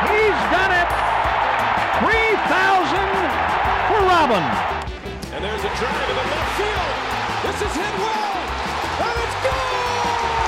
[0.00, 0.88] He's done it.
[2.00, 2.40] 3,000
[3.88, 4.44] for Robin.
[5.34, 6.92] And there's a drive in the left field.
[7.44, 8.36] This is hit well,
[9.04, 10.40] and it's gone!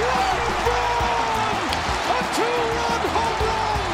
[0.00, 1.64] Ryan Braun!
[2.08, 3.90] A two-run home run!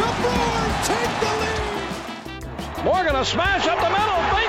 [0.00, 2.84] The Brewers take the lead!
[2.84, 4.39] Morgan a smash up the middle.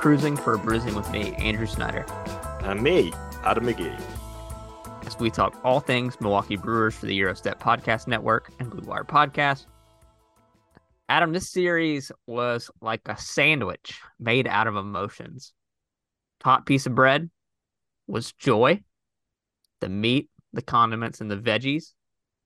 [0.00, 2.06] Cruising for a bruising with me, Andrew Snyder,
[2.62, 3.12] And me,
[3.44, 4.00] Adam McGee.
[5.04, 8.88] as we talk all things Milwaukee Brewers for the Gyro Step Podcast Network and Blue
[8.88, 9.66] Wire Podcast.
[11.10, 15.52] Adam, this series was like a sandwich made out of emotions.
[16.42, 17.28] Top piece of bread
[18.06, 18.82] was joy.
[19.82, 21.92] The meat, the condiments, and the veggies,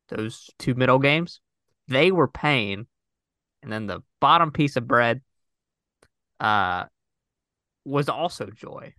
[0.08, 1.40] those two middle games,
[1.86, 2.88] they were pain.
[3.62, 5.20] And then the bottom piece of bread
[6.40, 6.86] uh,
[7.84, 8.94] was also joy.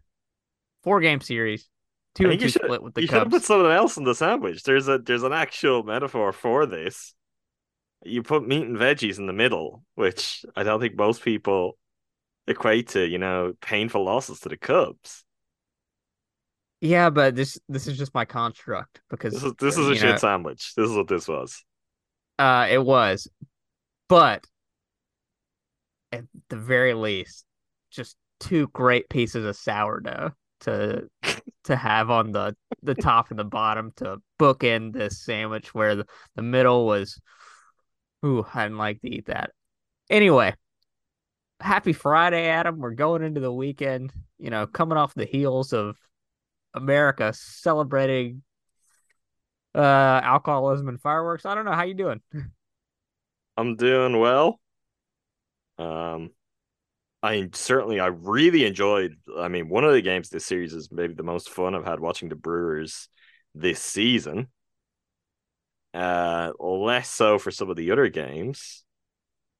[0.83, 1.67] Four game series,
[2.15, 3.31] two and you two should, split with the you should have Cubs.
[3.31, 4.63] put something else in the sandwich.
[4.63, 7.13] There's a there's an actual metaphor for this.
[8.03, 11.77] You put meat and veggies in the middle, which I don't think most people
[12.47, 15.23] equate to, you know, painful losses to the Cubs.
[16.81, 19.95] Yeah, but this this is just my construct because This is this is a you
[19.95, 20.73] shit sandwich.
[20.75, 21.63] This is what this was.
[22.37, 23.27] Uh, it was,
[24.09, 24.45] but
[26.11, 27.45] at the very least,
[27.91, 30.31] just two great pieces of sourdough
[30.61, 31.09] to
[31.63, 36.05] to have on the the top and the bottom to bookend this sandwich where the,
[36.35, 37.19] the middle was.
[38.25, 39.51] Ooh, I didn't like to eat that.
[40.09, 40.55] Anyway,
[41.59, 42.79] happy Friday, Adam.
[42.79, 44.11] We're going into the weekend.
[44.39, 45.97] You know, coming off the heels of
[46.73, 48.43] America celebrating
[49.73, 51.45] uh alcoholism and fireworks.
[51.45, 52.21] I don't know how you doing.
[53.57, 54.59] I'm doing well.
[55.77, 56.31] Um,
[57.25, 59.15] I certainly, I really enjoyed.
[59.35, 61.99] I mean, one of the games this series is maybe the most fun I've had
[61.99, 63.09] watching the Brewers
[63.55, 64.47] this season.
[65.91, 68.83] Uh, less so for some of the other games.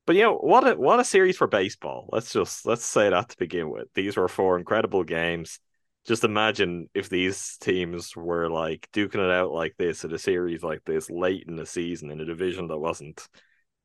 [0.06, 0.68] But you know what?
[0.68, 2.08] A, what a series for baseball.
[2.12, 3.88] Let's just let's say that to begin with.
[3.96, 5.60] These were four incredible games.
[6.06, 10.62] Just imagine if these teams were like duking it out like this in a series
[10.62, 13.28] like this late in the season in a division that wasn't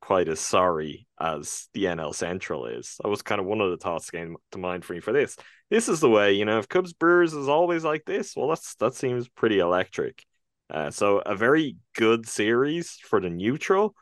[0.01, 2.97] quite as sorry as the NL Central is.
[3.01, 5.37] That was kind of one of the thoughts came to mind for me for this.
[5.69, 8.75] This is the way, you know, if Cubs Brewers is always like this, well, that's
[8.75, 10.25] that seems pretty electric.
[10.69, 13.95] Uh, so a very good series for the neutral,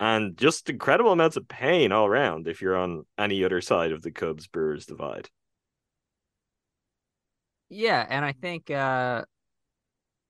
[0.00, 4.02] and just incredible amounts of pain all around if you're on any other side of
[4.02, 5.28] the Cubs Brewers divide.
[7.68, 9.24] Yeah, and I think uh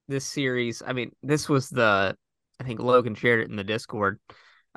[0.08, 2.16] this series, I mean, this was the
[2.60, 4.18] I think Logan shared it in the Discord.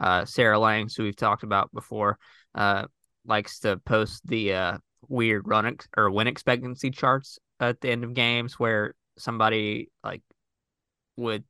[0.01, 2.19] Uh Sarah Langs, who we've talked about before,
[2.55, 2.87] uh
[3.25, 4.77] likes to post the uh
[5.07, 10.23] weird run ex- or win expectancy charts at the end of games where somebody like
[11.17, 11.43] would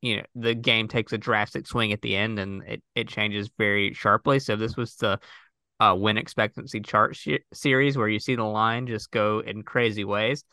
[0.00, 3.50] you know the game takes a drastic swing at the end and it, it changes
[3.58, 4.38] very sharply.
[4.38, 5.18] So this was the
[5.80, 10.04] uh, win expectancy chart sh- series where you see the line just go in crazy
[10.04, 10.44] ways.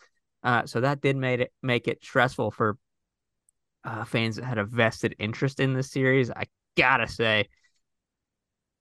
[0.44, 2.78] Uh, so that did make it make it stressful for
[3.84, 6.32] uh, fans that had a vested interest in this series.
[6.32, 6.46] I
[6.76, 7.48] gotta say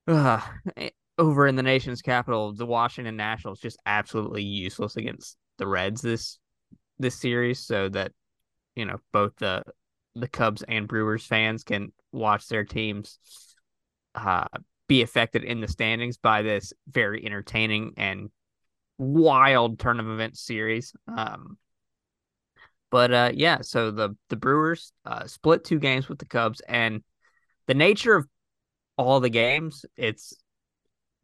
[0.06, 0.40] uh,
[1.18, 6.38] over in the nation's capital the washington nationals just absolutely useless against the reds this
[6.98, 8.12] this series so that
[8.76, 9.62] you know both the
[10.14, 13.18] the Cubs and Brewers fans can watch their teams
[14.14, 14.46] uh,
[14.86, 18.30] be affected in the standings by this very entertaining and
[18.98, 20.94] wild turn of events series.
[21.08, 21.58] Um,
[22.90, 27.02] but uh, yeah, so the the Brewers uh, split two games with the Cubs, and
[27.66, 28.26] the nature of
[28.96, 30.34] all the games, it's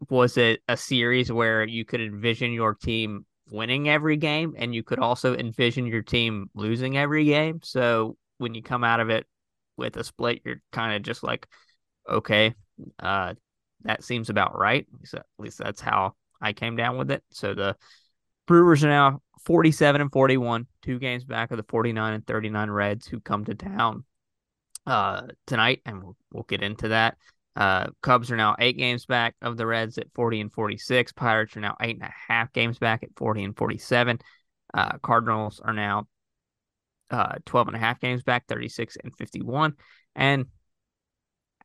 [0.08, 4.82] was it a series where you could envision your team winning every game, and you
[4.82, 7.60] could also envision your team losing every game.
[7.62, 9.26] So when you come out of it
[9.76, 11.46] with a split, you're kind of just like,
[12.08, 12.54] okay,
[12.98, 13.34] uh,
[13.82, 14.86] that seems about right.
[14.98, 17.22] Least, at least that's how I came down with it.
[17.30, 17.76] So the
[18.46, 23.06] Brewers are now 47 and 41, two games back of the 49 and 39 Reds
[23.06, 24.04] who come to town
[24.90, 27.16] uh, tonight, and we'll, we'll get into that.
[27.54, 31.12] Uh, Cubs are now eight games back of the Reds at 40 and 46.
[31.12, 34.18] Pirates are now eight and a half games back at 40 and 47.
[34.74, 36.08] Uh, Cardinals are now
[37.10, 39.74] uh, 12 and a half games back, 36 and 51.
[40.16, 40.46] And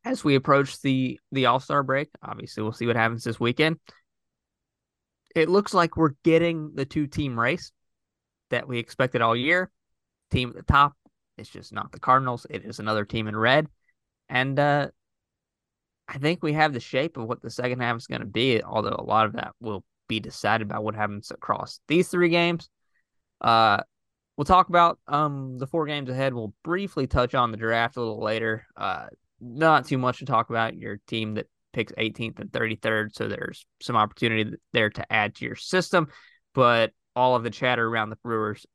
[0.04, 3.80] as we approach the the All-Star break, obviously we'll see what happens this weekend.
[5.36, 7.72] It looks like we're getting the two-team race
[8.52, 9.72] that we expected all year.
[10.30, 10.94] Team at the top,
[11.38, 13.68] it's just not the Cardinals, it is another team in red.
[14.30, 14.88] And uh
[16.08, 18.62] I think we have the shape of what the second half is going to be,
[18.62, 22.70] although a lot of that will be decided by what happens across these three games.
[23.42, 23.82] Uh
[24.38, 26.34] We'll talk about um the four games ahead.
[26.34, 28.68] We'll briefly touch on the draft a little later.
[28.76, 29.08] Uh,
[29.40, 30.76] not too much to talk about.
[30.76, 35.46] Your team that picks 18th and 33rd, so there's some opportunity there to add to
[35.46, 36.08] your system.
[36.54, 38.66] But all of the chatter around the Brewers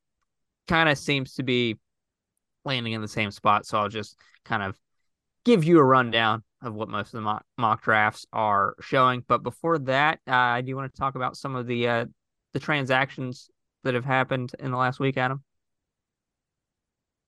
[0.67, 1.77] kind of seems to be
[2.65, 3.65] landing in the same spot.
[3.65, 4.77] So I'll just kind of
[5.45, 9.23] give you a rundown of what most of the mock, mock drafts are showing.
[9.27, 12.05] But before that, uh, I do want to talk about some of the uh,
[12.53, 13.49] the transactions
[13.83, 15.43] that have happened in the last week, Adam.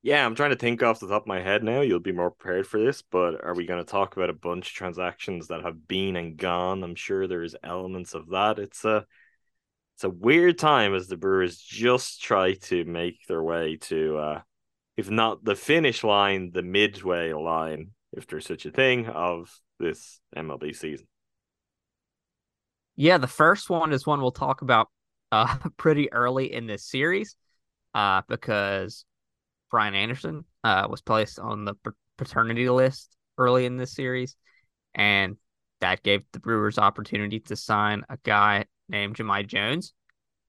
[0.03, 1.79] Yeah, I'm trying to think off the top of my head now.
[1.79, 4.67] You'll be more prepared for this, but are we going to talk about a bunch
[4.67, 6.83] of transactions that have been and gone?
[6.83, 8.59] I'm sure there's elements of that.
[8.59, 9.05] It's a
[9.95, 14.41] it's a weird time as the Brewers just try to make their way to uh
[14.97, 20.19] if not the finish line, the midway line, if there's such a thing, of this
[20.35, 21.07] MLB season.
[22.95, 24.89] Yeah, the first one is one we'll talk about
[25.31, 27.35] uh pretty early in this series.
[27.93, 29.05] Uh because
[29.73, 31.73] Brian Anderson uh, was placed on the
[32.15, 33.09] paternity list
[33.39, 34.35] early in this series,
[34.93, 35.35] and
[35.81, 39.95] that gave the Brewers opportunity to sign a guy named Jahmai Jones,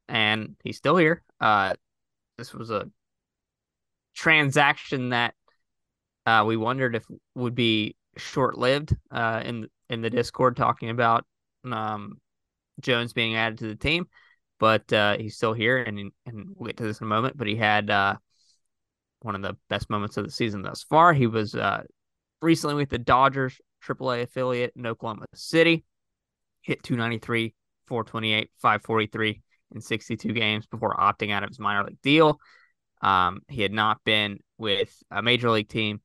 [0.08, 1.22] and he's still here.
[1.40, 1.72] Uh,
[2.36, 2.90] this was a
[4.14, 5.34] transaction that
[6.26, 8.94] uh, we wondered if would be short lived.
[9.10, 11.24] Uh, in in the Discord, talking about
[11.64, 12.18] um,
[12.80, 14.06] Jones being added to the team,
[14.58, 17.36] but uh, he's still here, and and we'll get to this in a moment.
[17.36, 18.16] But he had uh,
[19.20, 21.12] one of the best moments of the season thus far.
[21.12, 21.82] He was uh,
[22.40, 25.84] recently with the Dodgers AAA affiliate in Oklahoma City,
[26.62, 27.54] hit 293,
[27.86, 29.42] 428, 543
[29.74, 32.38] in 62 games before opting out of his minor league deal.
[33.04, 36.00] Um, he had not been with a major league team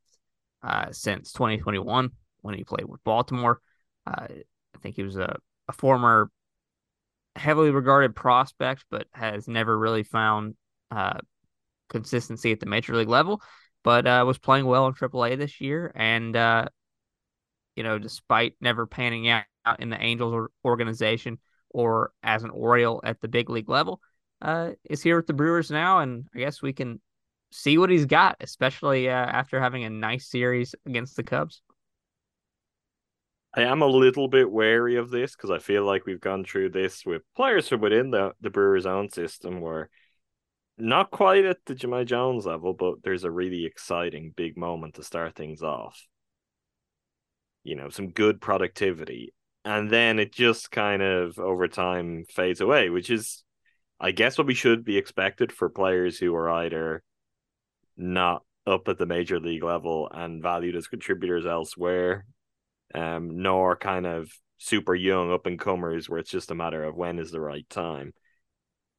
[0.62, 3.62] uh, since 2021 when he played with Baltimore.
[4.06, 5.38] Uh, I think he was a,
[5.70, 6.30] a former
[7.38, 10.56] heavily regarded prospect, but has never really found
[10.92, 11.20] uh,
[11.88, 13.42] consistency at the major league level,
[13.82, 15.94] but uh, was playing well in AAA this year.
[15.96, 16.66] And, uh,
[17.78, 19.46] you know, despite never panning out
[19.80, 21.40] in the Angels organization
[21.70, 24.02] or as an Oriole at the big league level,
[24.42, 26.00] uh, is here with the Brewers now.
[26.00, 27.02] And I guess we can
[27.52, 31.62] see what he's got, especially uh, after having a nice series against the Cubs.
[33.54, 36.70] I am a little bit wary of this because I feel like we've gone through
[36.70, 39.90] this with players from within the, the Brewers' own system where
[40.78, 45.04] not quite at the Jahmai Jones level, but there's a really exciting big moment to
[45.04, 46.06] start things off.
[47.64, 49.34] You know, some good productivity.
[49.66, 53.44] And then it just kind of over time fades away, which is,
[54.00, 57.04] I guess, what we should be expected for players who are either
[57.98, 62.26] not up at the major league level and valued as contributors elsewhere,
[62.96, 66.96] um, nor kind of super young up and comers where it's just a matter of
[66.96, 68.14] when is the right time.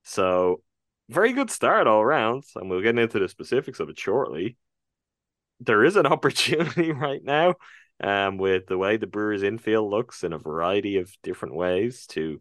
[0.02, 0.62] So
[1.09, 4.57] very good start all around, and we'll get into the specifics of it shortly.
[5.61, 7.54] There is an opportunity right now,
[8.02, 12.40] um, with the way the Brewers infield looks in a variety of different ways to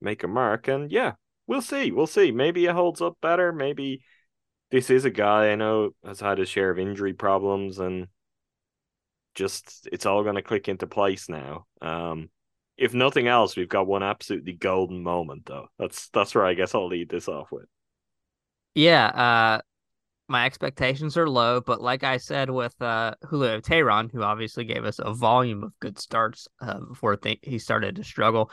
[0.00, 0.68] make a mark.
[0.68, 1.12] And yeah,
[1.48, 1.90] we'll see.
[1.90, 2.30] We'll see.
[2.30, 3.52] Maybe it holds up better.
[3.52, 4.04] Maybe
[4.70, 8.06] this is a guy I know has had his share of injury problems and
[9.34, 11.66] just it's all going to click into place now.
[11.80, 12.28] Um,
[12.76, 15.68] if nothing else, we've got one absolutely golden moment though.
[15.78, 17.66] That's that's where I guess I'll lead this off with.
[18.74, 19.60] Yeah, uh,
[20.28, 24.84] my expectations are low, but like I said with uh, Julio Teheran, who obviously gave
[24.84, 28.50] us a volume of good starts uh, before th- he started to struggle,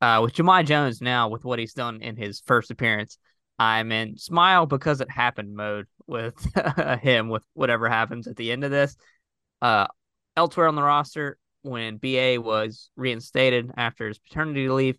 [0.00, 3.18] uh, with Jahmai Jones now, with what he's done in his first appearance,
[3.58, 6.34] I'm in smile because it happened mode with
[7.02, 8.96] him, with whatever happens at the end of this.
[9.62, 9.86] Uh,
[10.36, 14.98] elsewhere on the roster, when BA was reinstated after his paternity leave,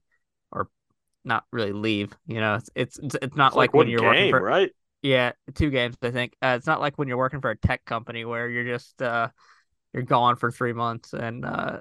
[0.51, 0.69] or
[1.25, 4.01] not really leave, you know, it's it's it's, it's not It's like, like when you're
[4.01, 4.71] game, working for right?
[5.01, 6.35] yeah, two games I think.
[6.41, 9.29] Uh, it's not like when you're working for a tech company where you're just uh
[9.93, 11.79] you're gone for three months and uh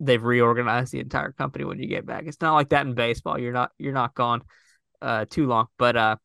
[0.00, 2.24] they've reorganized the entire company when you get back.
[2.26, 3.38] It's not like that in baseball.
[3.38, 4.42] You're not you're not gone
[5.02, 6.16] uh too long, but uh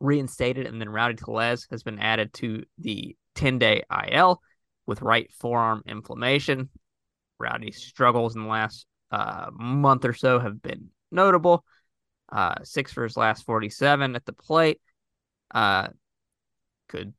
[0.00, 4.42] reinstated and then Rowdy Tellez has been added to the 10 day IL
[4.86, 6.68] with right forearm inflammation.
[7.38, 11.64] Rowdy's struggles in the last uh month or so have been notable.
[12.30, 14.80] Uh six for his last 47 at the plate.
[15.54, 15.88] Uh
[16.88, 17.14] could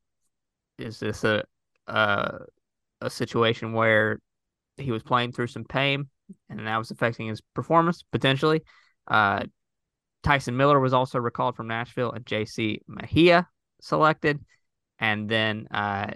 [0.78, 1.44] is this a
[1.86, 2.38] uh
[3.00, 4.20] a situation where
[4.80, 6.08] he was playing through some pain
[6.48, 8.62] and that was affecting his performance potentially.
[9.06, 9.44] Uh,
[10.22, 13.48] Tyson Miller was also recalled from Nashville and JC Mejia
[13.80, 14.40] selected.
[14.98, 16.08] And then uh,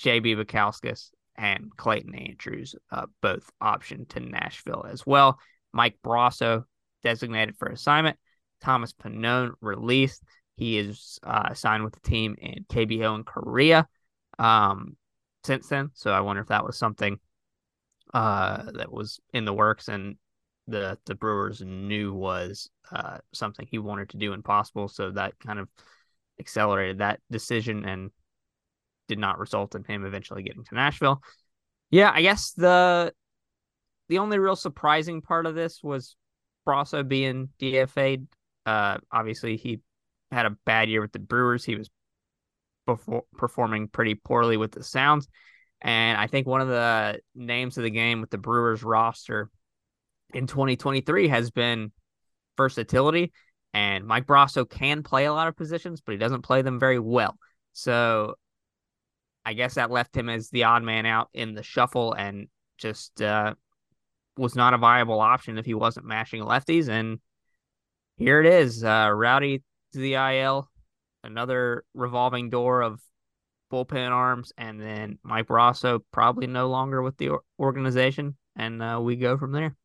[0.00, 5.38] JB Bukauskas and Clayton Andrews uh, both optioned to Nashville as well.
[5.72, 6.64] Mike Brosseau
[7.02, 8.16] designated for assignment.
[8.60, 10.22] Thomas Pannone released.
[10.56, 13.86] He is uh, signed with the team in KBO in Korea
[14.38, 14.96] um,
[15.44, 15.90] since then.
[15.94, 17.18] So I wonder if that was something
[18.14, 20.16] uh, that was in the works and
[20.66, 24.88] the the Brewers knew was uh, something he wanted to do and possible.
[24.88, 25.68] So that kind of
[26.38, 28.10] accelerated that decision and
[29.08, 31.22] did not result in him eventually getting to Nashville.
[31.90, 33.12] Yeah, I guess the
[34.08, 36.16] the only real surprising part of this was
[36.66, 38.26] Brosseau being DFA'd.
[38.66, 39.80] Uh, obviously, he
[40.30, 41.64] had a bad year with the Brewers.
[41.64, 41.88] He was
[42.86, 45.28] before performing pretty poorly with the Sounds.
[45.80, 49.48] And I think one of the names of the game with the Brewers roster
[50.34, 51.92] in 2023 has been
[52.56, 53.32] versatility.
[53.74, 56.98] And Mike Brosseau can play a lot of positions, but he doesn't play them very
[56.98, 57.38] well.
[57.72, 58.34] So
[59.44, 63.22] I guess that left him as the odd man out in the shuffle and just
[63.22, 63.54] uh,
[64.36, 66.88] was not a viable option if he wasn't mashing lefties.
[66.88, 67.20] And
[68.16, 70.68] here it is uh, Rowdy to the IL,
[71.22, 73.00] another revolving door of
[73.70, 79.16] bullpen arms, and then Mike Brosseau probably no longer with the organization, and uh, we
[79.16, 79.76] go from there.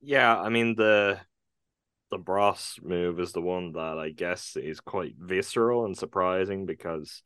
[0.00, 1.20] Yeah, I mean the
[2.10, 7.22] the Bros move is the one that I guess is quite visceral and surprising because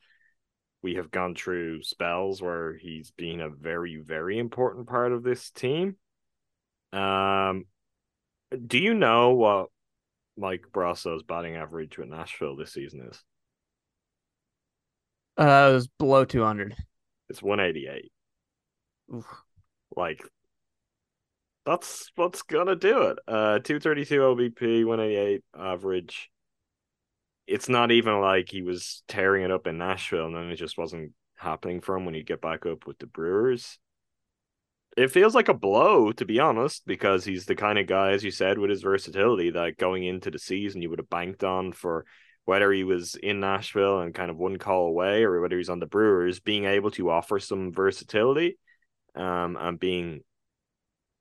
[0.83, 5.50] we have gone through spells where he's been a very, very important part of this
[5.50, 5.97] team.
[6.92, 7.64] Um,
[8.66, 9.68] do you know what
[10.37, 13.23] Mike Brosseau's batting average with Nashville this season is?
[15.38, 16.75] Uh, it was below 200.
[17.28, 18.11] It's 188.
[19.14, 19.26] Oof.
[19.97, 20.23] Like
[21.64, 23.18] that's what's gonna do it.
[23.28, 26.30] Uh 232 OBP, 188 average.
[27.47, 30.76] It's not even like he was tearing it up in Nashville and then it just
[30.76, 33.78] wasn't happening for him when you get back up with the Brewers.
[34.97, 38.25] It feels like a blow, to be honest, because he's the kind of guy, as
[38.25, 41.73] you said, with his versatility that going into the season you would have banked on
[41.73, 42.04] for
[42.48, 45.80] whether he was in Nashville and kind of one call away or whether he's on
[45.80, 48.56] the Brewers, being able to offer some versatility
[49.14, 50.22] um, and being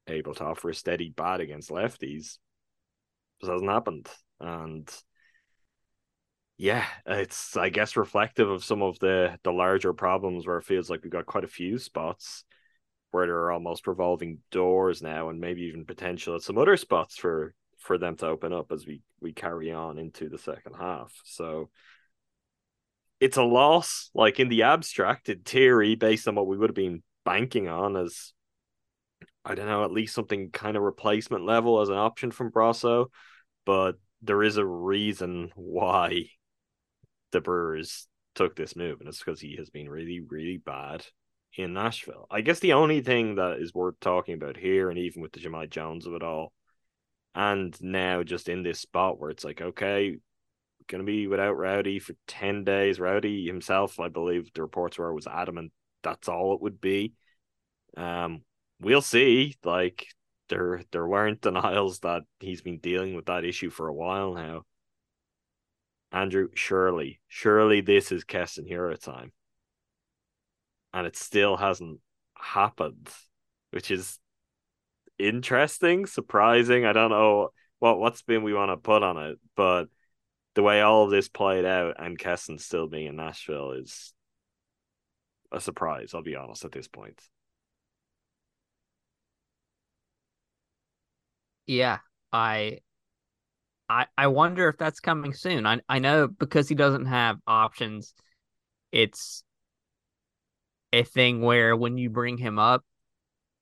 [0.07, 2.37] able to offer a steady bat against lefties
[3.41, 4.07] just hasn't happened.
[4.39, 4.89] And
[6.55, 10.89] yeah, it's I guess reflective of some of the the larger problems where it feels
[10.89, 12.45] like we've got quite a few spots
[13.11, 17.17] where there are almost revolving doors now and maybe even potential at some other spots
[17.17, 17.53] for
[17.87, 21.13] for them to open up as we we carry on into the second half.
[21.23, 21.69] So
[23.19, 26.75] it's a loss, like in the abstract, in theory, based on what we would have
[26.75, 28.33] been banking on as
[29.43, 33.07] I don't know, at least something kind of replacement level as an option from Brosseau.
[33.65, 36.25] But there is a reason why
[37.31, 41.05] the Brewers took this move, and it's because he has been really, really bad
[41.55, 42.27] in Nashville.
[42.29, 45.39] I guess the only thing that is worth talking about here, and even with the
[45.39, 46.51] Jahmai Jones of it all,
[47.37, 50.17] and now just in this spot where it's like, okay,
[50.87, 52.99] going to be without Rowdy for 10 days.
[52.99, 57.13] Rowdy himself, I believe the reports were, was adamant that's all it would be.
[57.95, 58.41] Um,
[58.81, 59.53] we'll see.
[59.63, 60.07] Like,
[60.49, 64.63] there, there weren't denials that he's been dealing with that issue for a while now.
[66.11, 69.31] Andrew, surely, surely this is Keston Hiura time.
[70.91, 71.99] And it still hasn't
[72.35, 73.09] happened,
[73.69, 74.17] which is
[75.19, 76.85] interesting, surprising.
[76.85, 79.85] I don't know what what spin we want to put on it, but
[80.55, 84.13] the way all of this played out and Keston still being in Nashville is
[85.51, 87.21] a surprise, I'll be honest at this point.
[91.65, 91.99] Yeah,
[92.31, 92.79] I
[93.89, 95.65] I I wonder if that's coming soon.
[95.65, 98.13] I I know because he doesn't have options,
[98.91, 99.43] it's
[100.93, 102.83] a thing where when you bring him up,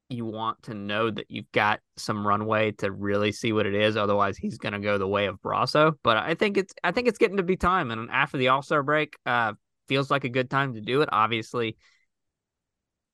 [0.09, 3.97] you want to know that you've got some runway to really see what it is.
[3.97, 5.93] Otherwise, he's going to go the way of Brosseau.
[6.03, 7.91] But I think it's I think it's getting to be time.
[7.91, 9.53] And after the All Star break, uh,
[9.87, 11.09] feels like a good time to do it.
[11.11, 11.77] Obviously,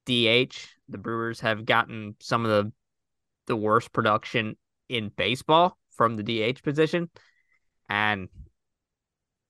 [0.06, 0.56] DH
[0.90, 2.72] the Brewers have gotten some of the
[3.48, 4.56] the worst production
[4.90, 7.10] in baseball from the DH position,
[7.90, 8.28] and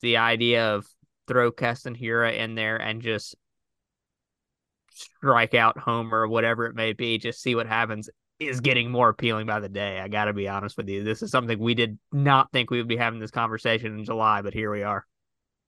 [0.02, 0.86] the idea of
[1.28, 3.36] throw Keston Hiura in there and just
[5.22, 8.10] strike out Homer whatever it may be, just see what happens
[8.40, 10.00] is getting more appealing by the day.
[10.00, 11.04] I got to be honest with you.
[11.04, 14.42] This is something we did not think we would be having this conversation in July,
[14.42, 15.06] but here we are.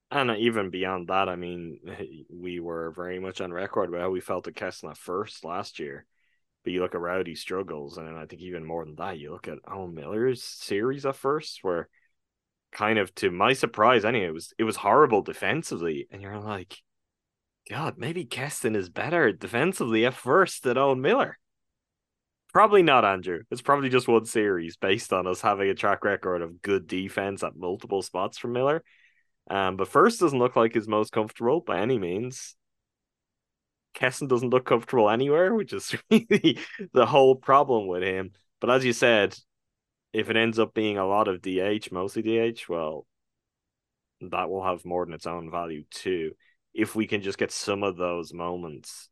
[0.10, 1.80] And even beyond that, I mean,
[2.34, 6.06] we were very much on record about how we felt at at first last year.
[6.64, 9.48] But you look at Rowdy struggles, and I think even more than that, you look
[9.48, 11.90] at Owen Miller's series at first, where
[12.72, 16.78] kind of to my surprise, anyway, it was it was horrible defensively, and you're like,
[17.70, 21.38] God, maybe Keston is better defensively at first than Owen Miller.
[22.52, 23.40] Probably not, Andrew.
[23.50, 27.42] It's probably just one series based on us having a track record of good defense
[27.42, 28.84] at multiple spots from Miller.
[29.50, 32.56] Um, but first doesn't look like his most comfortable by any means.
[33.94, 36.60] Keston doesn't look comfortable anywhere, which is really
[36.94, 38.32] the whole problem with him.
[38.60, 39.36] But as you said,
[40.12, 43.08] if it ends up being a lot of DH, mostly DH, well,
[44.22, 46.34] that will have more than its own value too
[46.74, 49.10] if we can just get some of those moments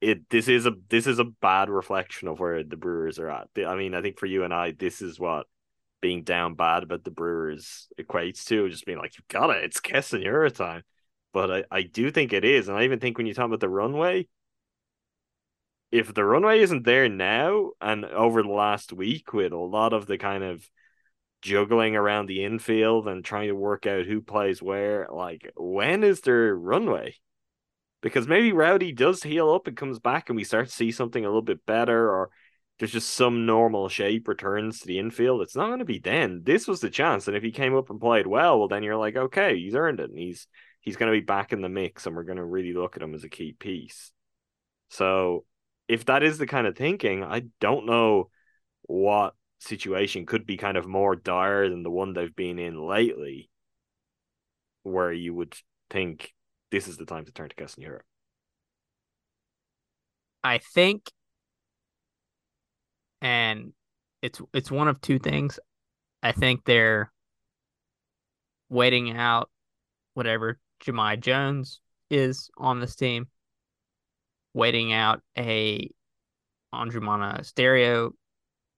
[0.00, 3.48] it this is a this is a bad reflection of where the Brewers are at.
[3.66, 5.46] I mean, I think for you and I, this is what
[6.00, 9.80] being down bad about the Brewers equates to, just being like, you got it, it's
[9.80, 10.82] Keston Hiura time.
[11.32, 13.60] But I, I do think it is, and I even think when you talk about
[13.60, 14.28] the runway,
[15.90, 20.06] if the runway isn't there now and over the last week with a lot of
[20.06, 20.68] the kind of
[21.46, 25.08] juggling around the infield and trying to work out who plays where.
[25.10, 27.14] Like, when is their runway?
[28.02, 31.24] Because maybe Rowdy does heal up and comes back and we start to see something
[31.24, 32.30] a little bit better, or
[32.78, 35.40] there's just some normal shape returns to the infield.
[35.40, 36.42] It's not going to be then.
[36.44, 37.26] This was the chance.
[37.26, 40.00] And if he came up and played well, well, then you're like, okay, he's earned
[40.00, 40.10] it.
[40.10, 40.46] And he's
[40.80, 43.02] he's going to be back in the mix and we're going to really look at
[43.02, 44.12] him as a key piece.
[44.88, 45.44] So
[45.88, 48.30] if that is the kind of thinking, I don't know
[48.82, 53.50] what situation could be kind of more dire than the one they've been in lately,
[54.82, 55.54] where you would
[55.90, 56.34] think
[56.70, 58.00] this is the time to turn to Keston Hiura.
[60.42, 61.10] I think,
[63.20, 63.72] and
[64.22, 65.58] it's it's one of two things.
[66.22, 67.12] I think they're
[68.68, 69.50] waiting out
[70.14, 73.28] whatever Jahmai Jones is on this team,
[74.54, 75.90] waiting out a
[76.72, 78.12] Andruw Monasterio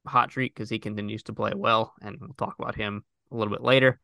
[0.09, 3.53] hot streak because he continues to play well, and we'll talk about him a little
[3.53, 4.01] bit later.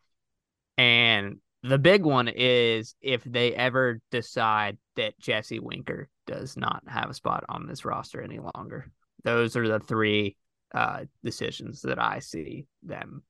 [0.76, 7.10] And the big one is if they ever decide that Jesse Winker does not have
[7.10, 8.90] a spot on this roster any longer.
[9.22, 10.36] Those are the three
[10.74, 13.22] uh, decisions that I see them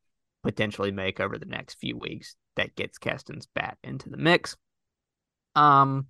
[0.42, 4.56] potentially make over the next few weeks that gets Keston's bat into the mix.
[5.54, 6.06] Um,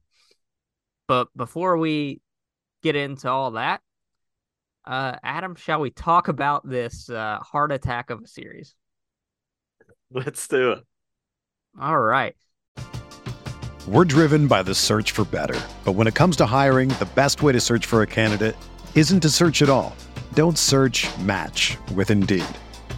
[1.06, 2.20] but before we
[2.82, 3.80] get into all that,
[4.86, 8.74] uh, Adam, shall we talk about this uh, heart attack of a series?
[10.10, 10.84] Let's do it.
[11.80, 12.36] All right.
[13.86, 15.60] We're driven by the search for better.
[15.84, 18.56] But when it comes to hiring, the best way to search for a candidate
[18.94, 19.94] isn't to search at all.
[20.32, 22.44] Don't search match with Indeed.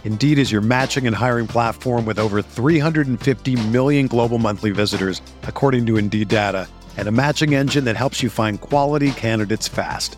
[0.05, 5.85] Indeed is your matching and hiring platform with over 350 million global monthly visitors, according
[5.87, 10.17] to Indeed data, and a matching engine that helps you find quality candidates fast.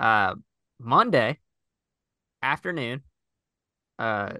[0.00, 0.34] Uh
[0.80, 1.38] Monday
[2.42, 3.02] afternoon
[3.98, 4.32] uh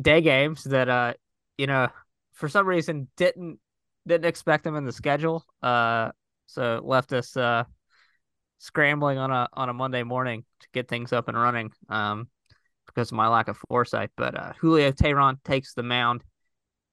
[0.00, 1.14] day games that uh
[1.56, 1.88] you know
[2.34, 3.58] for some reason didn't
[4.06, 6.10] didn't expect them in the schedule uh
[6.46, 7.64] so left us uh
[8.58, 12.28] scrambling on a on a Monday morning to get things up and running um
[12.86, 16.22] because of my lack of foresight but uh Julio Teheran takes the mound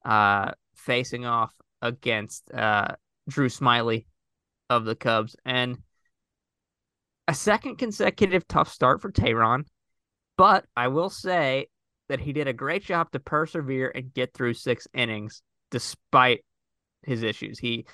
[0.05, 2.95] uh facing off against uh
[3.27, 4.05] Drew Smyly
[4.69, 5.77] of the Cubs and
[7.27, 9.65] a second consecutive tough start for Teheran,
[10.37, 11.67] but I will say
[12.07, 16.45] that he did a great job to persevere and get through six innings despite
[17.03, 17.57] his issues.
[17.57, 17.85] He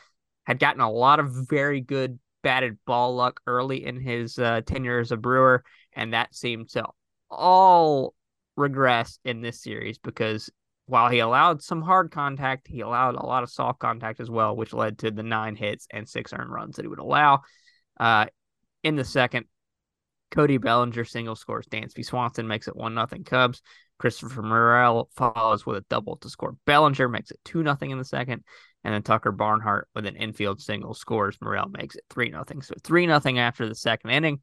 [0.44, 5.00] had gotten a lot of very good batted ball luck early in his uh, tenure
[5.00, 5.64] as a Brewer,
[5.94, 6.86] and that seemed to
[7.30, 8.14] all
[8.58, 10.50] regress in this series because
[10.88, 14.56] while he allowed some hard contact, he allowed a lot of soft contact as well,
[14.56, 17.42] which led to the nine hits and six earned runs that he would allow.
[17.98, 18.26] Uh,
[18.84, 19.46] in the second,
[20.32, 21.68] Cody Bellinger single scores.
[21.68, 23.62] Dansby Swanson makes it one nothing Cubs.
[24.00, 26.56] Christopher Morel follows with a double to score.
[26.66, 28.44] Bellinger makes it two nothing in the second,
[28.84, 31.38] and then Tucker Barnhart with an infield single scores.
[31.42, 32.62] Morel makes it three nothing.
[32.62, 34.42] So three nothing after the second inning.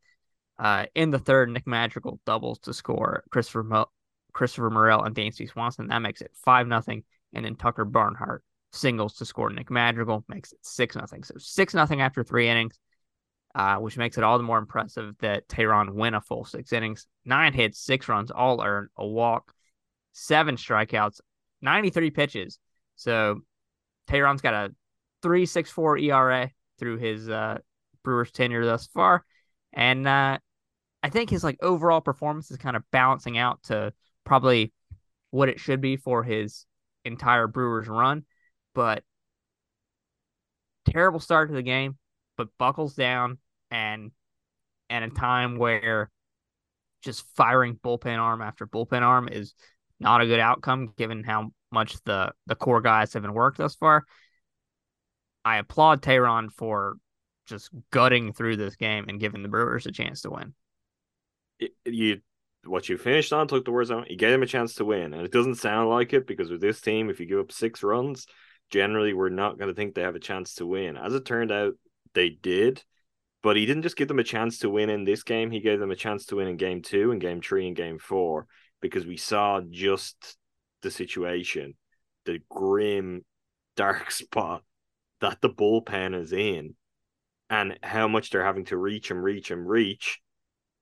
[0.58, 3.24] Uh, in the third, Nick Madrigal doubles to score.
[3.30, 3.90] Christopher Mo-
[4.32, 9.14] Christopher Morel and Dansby Swanson that makes it five nothing, and then Tucker Barnhart singles
[9.14, 9.50] to score.
[9.50, 11.24] Nick Madrigal makes it six nothing.
[11.24, 12.78] So six nothing after three innings
[13.58, 17.08] uh, which makes it all the more impressive that Teheran win a full six innings,
[17.24, 19.52] nine hits, six runs, all earned, a walk,
[20.12, 21.20] seven strikeouts,
[21.60, 22.60] 93 pitches.
[22.94, 23.40] So
[24.08, 24.74] Teheran's got a
[25.24, 27.58] 3.64 ERA through his uh,
[28.04, 29.24] Brewers tenure thus far,
[29.72, 30.38] and uh,
[31.02, 33.92] I think his like overall performance is kind of balancing out to
[34.22, 34.72] probably
[35.30, 36.64] what it should be for his
[37.04, 38.24] entire Brewers run,
[38.72, 39.02] but
[40.88, 41.98] terrible start to the game
[42.38, 43.36] but buckles down
[43.70, 44.10] and
[44.90, 46.10] and a time where
[47.02, 49.54] just firing bullpen arm after bullpen arm is
[50.00, 53.74] not a good outcome given how much the the core guys have been worked thus
[53.74, 54.04] far.
[55.44, 56.96] I applaud Teheran for
[57.46, 60.54] just gutting through this game and giving the Brewers a chance to win.
[61.58, 62.20] It, you
[62.64, 64.10] what you finished on took the words out.
[64.10, 66.60] You gave them a chance to win, and it doesn't sound like it because with
[66.60, 68.26] this team, if you give up six runs,
[68.70, 70.96] generally we're not going to think they have a chance to win.
[70.96, 71.74] As it turned out,
[72.14, 72.82] they did,
[73.42, 75.50] but he didn't just give them a chance to win in this game.
[75.50, 77.98] He gave them a chance to win in game two and game three and game
[77.98, 78.46] four
[78.80, 80.36] because we saw just
[80.82, 81.74] the situation,
[82.24, 83.24] the grim,
[83.76, 84.62] dark spot
[85.20, 86.74] that the bullpen is in,
[87.48, 90.20] and how much they're having to reach and reach and reach.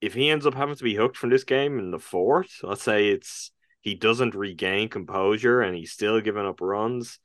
[0.01, 2.83] If he ends up having to be hooked from this game in the fourth, let's
[2.83, 7.19] say it's he doesn't regain composure and he's still giving up runs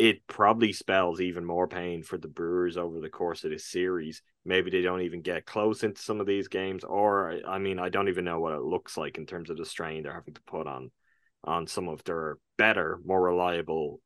[0.00, 4.22] it probably spells even more pain for the Brewers over the course of this series.
[4.46, 7.90] Maybe they don't even get close into some of these games, or I mean, I
[7.90, 10.42] don't even know what it looks like in terms of the strain they're having to
[10.46, 10.90] put on
[11.44, 14.00] on some of their better, more reliable,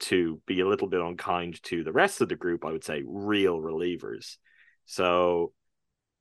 [0.00, 2.62] to be a little bit unkind to the rest of the group.
[2.62, 4.36] I would say real relievers.
[4.84, 5.54] So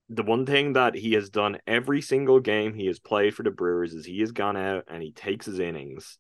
[0.08, 3.52] the one thing that he has done every single game he has played for the
[3.52, 6.18] Brewers is he has gone out and he takes his innings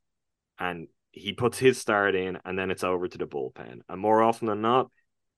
[0.59, 3.81] and he puts his start in and then it's over to the bullpen.
[3.87, 4.89] And more often than not,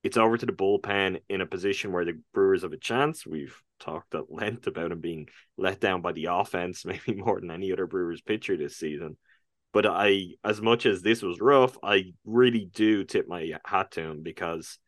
[0.03, 3.25] it's over to the bullpen in a position where the Brewers have a chance.
[3.25, 7.51] We've talked at length about him being let down by the offense, maybe more than
[7.51, 9.17] any other Brewers pitcher this season.
[9.73, 14.01] But I, as much as this was rough, I really do tip my hat to
[14.01, 14.79] him because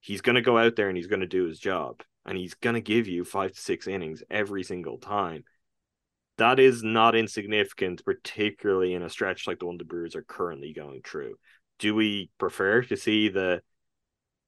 [0.00, 2.54] he's going to go out there and he's going to do his job and he's
[2.54, 5.42] going to give you five to six innings every single time
[6.38, 10.72] that is not insignificant, particularly in a stretch like the one the Brewers are currently
[10.72, 11.34] going through.
[11.78, 13.60] Do we prefer to see the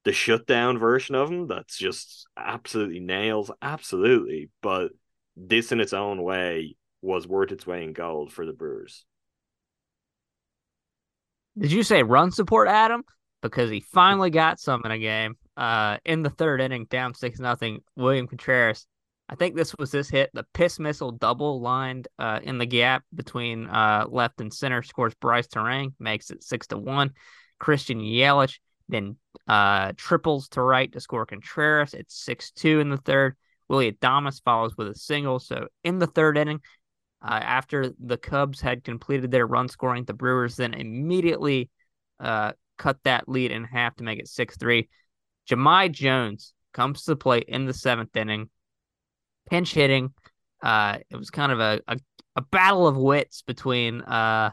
[0.05, 4.51] the shutdown version of him that's just absolutely nails, absolutely.
[4.63, 4.93] But
[5.37, 9.05] this in its own way was worth its weight in gold for the Brewers.
[11.59, 13.03] Did you say run support, Adam?
[13.43, 15.37] Because he finally got some in a game.
[15.57, 17.81] Uh, in the third inning, down six nothing.
[17.97, 18.87] William Contreras.
[19.31, 20.31] I think this was this hit.
[20.35, 25.15] The piss missile double lined uh, in the gap between uh, left and center scores
[25.15, 27.13] Brice Turang, makes it six to one.
[27.61, 28.59] Christian Yelich
[28.91, 29.17] then
[29.47, 31.95] uh, triples to right to score Contreras.
[31.95, 33.37] It's 6 2 in the third.
[33.69, 35.39] Willy Adames follows with a single.
[35.39, 36.61] So in the third inning,
[37.23, 41.71] uh, after the Cubs had completed their run scoring, the Brewers then immediately
[42.19, 44.89] uh, cut that lead in half to make it 6 3.
[45.49, 48.49] Jahmai Jones comes to plate in the seventh inning,
[49.51, 50.13] pinch hitting.
[50.63, 51.99] Uh, it was kind of a, a,
[52.37, 54.51] a battle of wits between uh,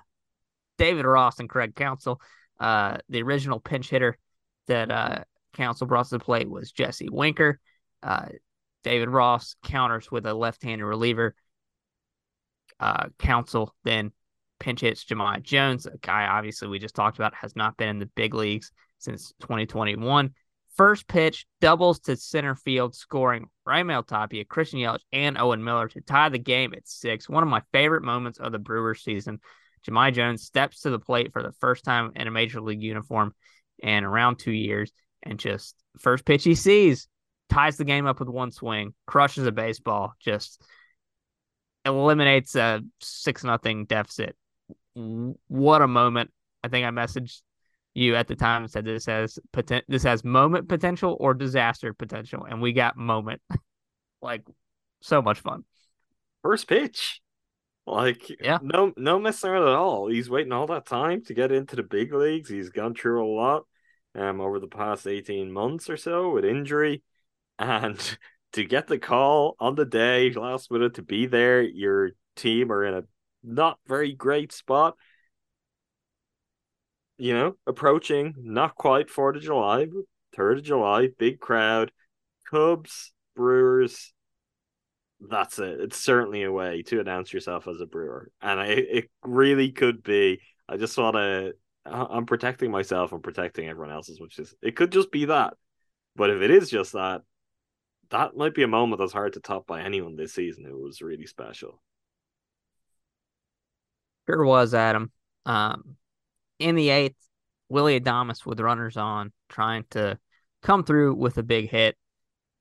[0.77, 2.21] David Ross and Craig Counsell.
[2.59, 4.17] Uh, the original pinch hitter
[4.67, 7.59] that uh, Counsell brought to the plate was Jesse Winker.
[8.01, 8.27] Uh,
[8.83, 11.35] David Ross counters with a left-handed reliever.
[12.79, 14.11] Uh, Counsell then
[14.59, 17.99] pinch hits Jahmai Jones, a guy obviously we just talked about has not been in
[17.99, 20.33] the big leagues since 2021.
[20.77, 26.01] First pitch doubles to center field, scoring Raimel Tapia, Christian Yelich, and Owen Miller to
[26.01, 27.27] tie the game at six.
[27.27, 29.39] One of my favorite moments of the Brewers season.
[29.87, 33.33] Jahmai Jones steps to the plate for the first time in a major league uniform
[33.81, 34.91] and around two years,
[35.23, 37.07] and just first pitch he sees
[37.49, 40.61] ties the game up with one swing, crushes a baseball, just
[41.85, 44.35] eliminates a six nothing deficit.
[44.93, 46.31] What a moment!
[46.63, 47.41] I think I messaged
[47.97, 52.45] you at the time said this has poten- this has moment potential or disaster potential,
[52.45, 53.41] and we got moment.
[54.21, 54.45] like
[55.01, 55.63] so much fun.
[56.43, 57.21] First pitch.
[57.87, 60.09] Like yeah, no no messing around at all.
[60.09, 62.49] He's waiting all that time to get into the big leagues.
[62.49, 63.63] He's gone through a lot
[64.13, 67.03] um over the past 18 months or so with injury.
[67.59, 68.17] And
[68.53, 72.85] to get the call on the day last minute to be there, your team are
[72.85, 73.03] in a
[73.43, 74.95] not very great spot.
[77.17, 80.03] You know, approaching not quite 4th of July, but
[80.37, 81.91] 3rd of July, big crowd,
[82.49, 84.13] Cubs, Brewers,
[85.19, 85.79] that's it.
[85.79, 90.03] It's certainly a way to announce yourself as a brewer, and I, it really could
[90.03, 90.39] be.
[90.69, 91.53] I just want to.
[91.85, 95.53] I'm protecting myself and protecting everyone else's, which is, it could just be that.
[96.17, 97.21] But if it is just that,
[98.09, 100.65] that might be a moment that's hard to top by anyone this season.
[100.65, 101.81] It was really special.
[104.27, 105.11] Sure was, Adam.
[105.45, 105.95] Um,
[106.59, 107.15] in the eighth,
[107.69, 110.17] Willy Adames with runners on, trying to
[110.61, 111.97] come through with a big hit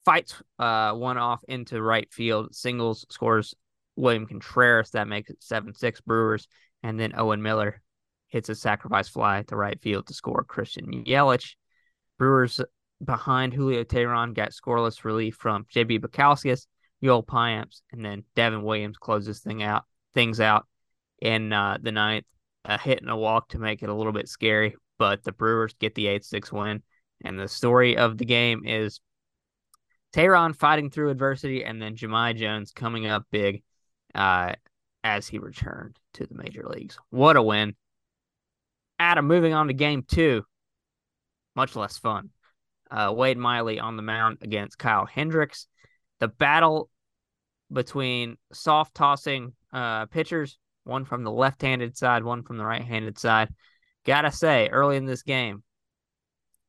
[0.04, 2.54] fights uh, one off into right field.
[2.54, 3.54] Singles scores
[3.96, 4.90] William Contreras.
[4.90, 6.48] That makes it 7 6 Brewers.
[6.82, 7.82] And then Owen Miller
[8.28, 11.54] hits a sacrifice fly to right field to score Christian Yelich.
[12.18, 12.60] Brewers
[13.04, 16.66] behind Julio Teheran got scoreless relief from JB Bukauskas,
[17.02, 20.66] Yoel Payamps, and then Devin Williams closes thing out things out
[21.20, 22.24] in uh, the ninth.
[22.66, 25.74] A hit and a walk to make it a little bit scary, but the Brewers
[25.78, 26.82] get the 8 6 win.
[27.24, 29.00] And the story of the game is
[30.12, 33.62] Teheran fighting through adversity, and then Jahmai Jones coming up big
[34.14, 34.54] uh,
[35.04, 36.98] as he returned to the major leagues.
[37.10, 37.76] What a win.
[38.98, 40.44] Adam, moving on to game two,
[41.54, 42.30] much less fun.
[42.90, 45.66] Uh, Wade Miley on the mound against Kyle Hendricks.
[46.20, 46.88] The battle
[47.70, 52.84] between soft tossing uh, pitchers, one from the left handed side, one from the right
[52.84, 53.48] handed side.
[54.04, 55.62] Gotta say, early in this game,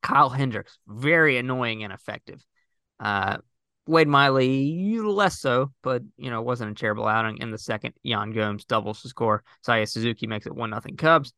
[0.02, 2.44] Kyle Hendricks, very annoying and effective.
[3.00, 3.38] Uh,
[3.86, 7.38] Wade Miley, less so, but you know, wasn't a terrible outing.
[7.38, 9.42] In the second, Yan Gomes doubles the score.
[9.66, 11.32] Seiya Suzuki makes it one nothing Cubs.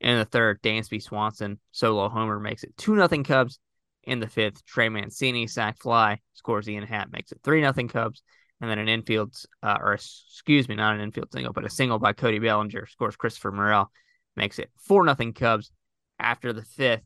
[0.00, 3.58] In the third, Dansby Swanson solo homer makes it two nothing Cubs.
[4.02, 8.22] In the fifth, Trey Mancini sac fly scores Ian Happ makes it three nothing Cubs.
[8.60, 11.98] And then an infield, uh, or excuse me, not an infield single, but a single
[11.98, 13.90] by Cody Bellinger scores Christopher Morel,
[14.34, 15.70] makes it four nothing Cubs.
[16.18, 17.02] After the fifth,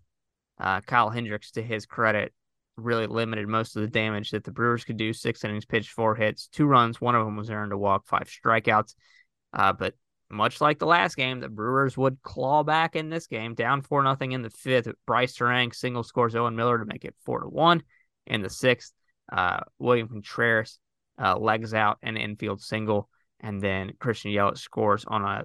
[0.61, 2.33] uh, Kyle Hendricks, to his credit,
[2.77, 5.13] really limited most of the damage that the Brewers could do.
[5.13, 7.01] Six innings pitched, four hits, two runs.
[7.01, 8.95] One of them was earned a walk, five strikeouts.
[9.53, 9.95] Uh, but
[10.31, 14.03] much like the last game, the Brewers would claw back in this game, down four
[14.05, 14.89] nothing in the fifth.
[15.07, 17.83] Brice Turang single scores Owen Miller to make it four to one.
[18.27, 18.93] In the sixth,
[19.33, 20.79] uh, William Contreras
[21.21, 23.09] uh, legs out an infield single,
[23.41, 25.45] and then Christian Yelich scores on a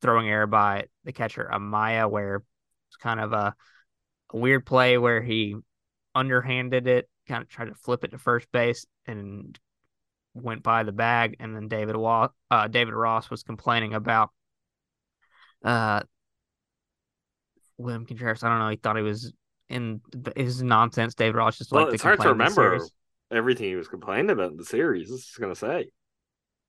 [0.00, 2.42] throwing error by the catcher Amaya, where
[2.88, 3.54] it's kind of a,
[4.32, 5.56] a weird play where he
[6.14, 9.58] underhanded it, kind of tried to flip it to first base and
[10.34, 11.36] went by the bag.
[11.40, 14.30] And then David Wa- uh, David Ross was complaining about
[15.64, 16.02] uh,
[17.78, 18.42] William Contreras.
[18.42, 18.68] I don't know.
[18.68, 19.32] He thought he was
[19.68, 20.00] in
[20.36, 21.14] his nonsense.
[21.14, 22.78] David Ross just Well, like it's hard to remember.
[23.34, 25.10] Everything he was complaining about in the series.
[25.10, 25.88] This is gonna say.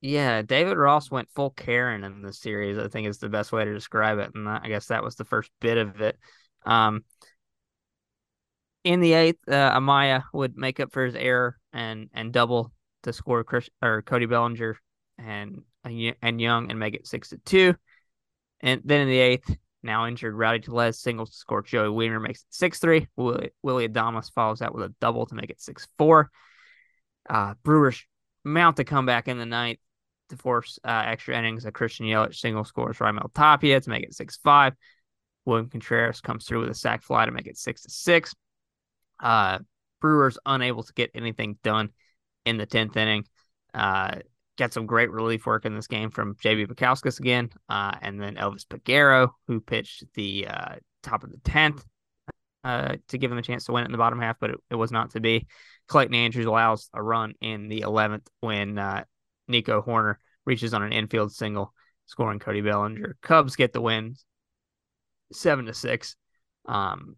[0.02, 2.78] Yeah, David Ross went full Karen in the series.
[2.78, 5.26] I think is the best way to describe it, and I guess that was the
[5.26, 6.18] first bit of it.
[6.66, 7.04] Um,
[8.84, 12.72] in the eighth, uh, Amaya would make up for his error and and double
[13.04, 14.78] to score Chris or Cody Bellinger
[15.18, 17.76] and and Young and make it six to two.
[18.62, 22.42] And then in the eighth, now injured Rowdy Tellez singles to score Joey Wiemer makes
[22.42, 23.08] it six three.
[23.16, 26.32] Willy Adames follows that with a double to make it six four.
[27.30, 28.04] Uh, Brewers
[28.44, 29.80] mount the comeback in the ninth
[30.30, 31.66] to force uh, extra innings.
[31.66, 34.74] A Christian Yelich single scores Raimel Tapia to make it six five.
[35.46, 38.34] William Contreras comes through with a sac fly to make it six to six.
[39.20, 39.60] Uh,
[40.02, 41.90] Brewers unable to get anything done
[42.46, 43.26] in the tenth inning.
[43.74, 44.20] Uh,
[44.58, 48.36] got some great relief work in this game from JB Bukauskas again, uh, and then
[48.36, 51.86] Elvis Peguero, who pitched the uh, top of the tenth
[52.64, 54.58] uh, to give him a chance to win it in the bottom half, but it,
[54.72, 55.48] it was not to be.
[55.88, 59.04] Clayton Andrews allows a run in the eleventh when uh,
[59.48, 61.74] Nico Hoerner reaches on an infield single,
[62.06, 63.18] scoring Cody Bellinger.
[63.22, 64.16] Cubs get the win,
[65.32, 66.16] seven to six.
[66.66, 67.18] Um,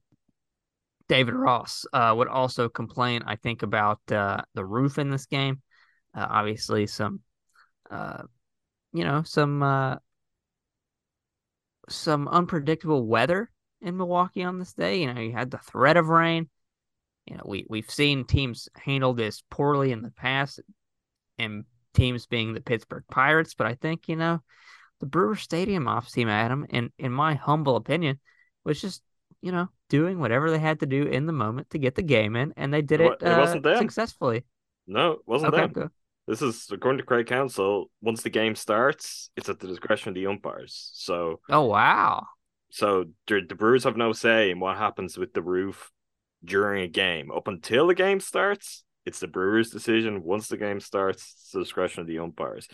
[1.07, 5.61] David Ross uh, would also complain, I think, about uh, the roof in this game.
[6.13, 7.21] Uh, obviously, some,
[7.89, 8.23] uh,
[8.91, 9.95] you know, some uh,
[11.87, 13.49] some unpredictable weather
[13.81, 14.99] in Milwaukee on this day.
[14.99, 16.49] You know, you had the threat of rain.
[17.27, 20.61] You know, we we've seen teams handle this poorly in the past,
[21.39, 23.53] and teams being the Pittsburgh Pirates.
[23.55, 24.41] But I think you know,
[24.99, 28.19] the Brewer Stadium off team, Adam, in in my humble opinion,
[28.65, 29.03] was just
[29.41, 32.35] you know doing whatever they had to do in the moment to get the game
[32.35, 33.89] in, and they did It it, it wasn't uh, them.
[33.89, 34.45] successfully.
[34.87, 35.77] No, it wasn't Okay, them.
[36.27, 37.89] This is according to Craig Counsell.
[38.01, 40.91] Once the game starts, it's at the discretion of the umpires.
[40.93, 42.27] So, Oh wow.
[42.69, 45.91] so the Brewers have no say in what happens with the roof
[46.47, 47.31] during a game.
[47.31, 50.23] Up until the game starts, it's the Brewers' decision.
[50.23, 52.67] Once the game starts, it's the discretion of the umpires.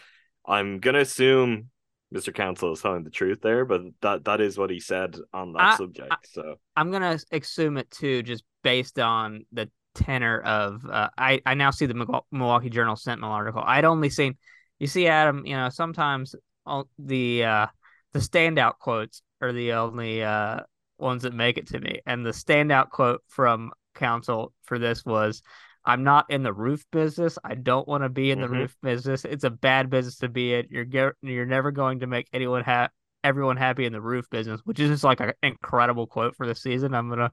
[0.46, 1.70] I'm gonna assume
[2.14, 2.34] Mr.
[2.34, 5.62] Counsell is telling the truth there, but that that is what he said on that
[5.62, 6.14] I- subject.
[6.32, 10.86] so I'm gonna assume it too, just based on the tenor of.
[10.90, 13.64] Uh, I I now see the Milwaukee Journal Sentinel article.
[13.66, 14.38] I'd only seen.
[14.80, 15.46] You see, Adam.
[15.46, 17.68] You know, sometimes all the uh,
[18.14, 20.62] the standout quotes are the only uh,
[20.98, 25.42] ones that make it to me, and the standout quote from Counsell for this was.
[25.86, 27.38] I'm not in the roof business.
[27.44, 28.52] I don't want to be in the Mhm.
[28.52, 29.26] roof business.
[29.26, 30.68] It's a bad business to be in.
[30.70, 32.88] You're ge- you're never going to make anyone ha-
[33.22, 36.56] everyone happy in the roof business, which is just like an incredible quote for the
[36.56, 36.94] season.
[36.94, 37.32] I'm gonna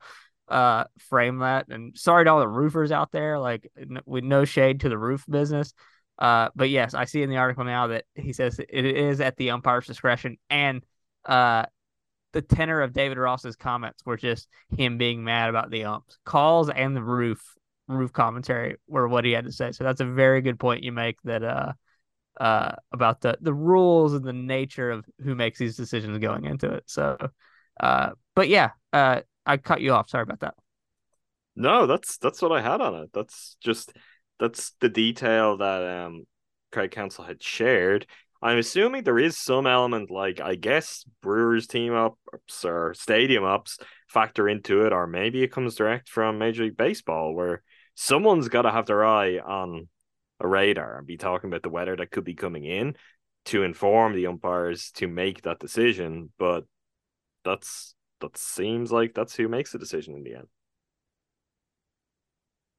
[0.49, 1.69] uh frame that.
[1.69, 4.99] And sorry to all the roofers out there, like n- with no shade to the
[4.99, 5.73] roof business.
[6.19, 9.37] Uh, but yes, I see in the article now that he says it is at
[9.37, 10.85] the umpire's discretion, and
[11.25, 11.67] uh,
[12.33, 16.69] the tenor of David Ross's comments were just him being mad about the umps, calls,
[16.71, 17.43] and the roof
[17.89, 19.73] roof commentary were what he had to say.
[19.73, 21.73] So that's a very good point you make that uh
[22.41, 26.71] uh about the the rules and the nature of who makes these decisions going into
[26.71, 26.85] it.
[26.87, 27.17] So
[27.81, 30.09] uh but yeah, uh I cut you off.
[30.09, 30.55] Sorry about that.
[31.57, 33.11] No, that's that's what I had on it.
[33.13, 33.93] That's just
[34.39, 36.27] that's the detail that um
[36.71, 38.07] Craig Counsell had shared.
[38.43, 43.79] I'm assuming there is some element like I guess Brewers team ups or stadium ups
[44.09, 47.63] factor into it, or maybe it comes direct from Major League Baseball where
[47.95, 49.89] someone's gotta have their eye on
[50.41, 52.97] a radar and be talking about the weather that could be coming in
[53.47, 56.33] to inform the umpires to make that decision.
[56.39, 56.65] But
[57.45, 60.49] that's that seems like that's who makes the decision in the end.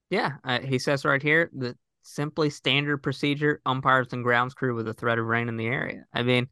[0.10, 4.88] Yeah, uh, he says right here that simply standard procedure umpires and grounds crew with
[4.88, 6.06] a threat of rain in the area.
[6.14, 6.48] I mean,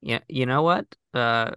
[0.00, 0.86] yeah, you know what?
[1.14, 1.52] Uh,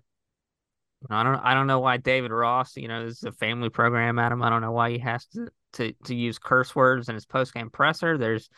[1.09, 2.77] I don't, I don't know why David Ross.
[2.77, 4.41] You know, this is a family program, Adam.
[4.41, 7.53] I don't know why he has to to to use curse words in his post
[7.53, 8.17] game presser.
[8.17, 8.49] There's,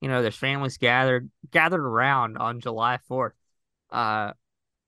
[0.00, 3.34] you know, there's families gathered gathered around on July Fourth,
[3.90, 4.32] uh,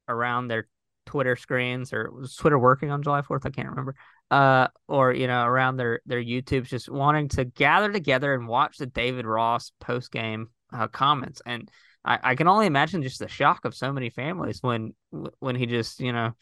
[0.08, 0.68] around their
[1.06, 3.44] Twitter screens or was Twitter working on July Fourth?
[3.44, 3.94] I can't remember
[4.34, 8.78] uh, or you know, around their their YouTubes, just wanting to gather together and watch
[8.78, 11.70] the David Ross post game uh, comments, and
[12.04, 14.92] I, I can only imagine just the shock of so many families when
[15.38, 16.32] when he just you know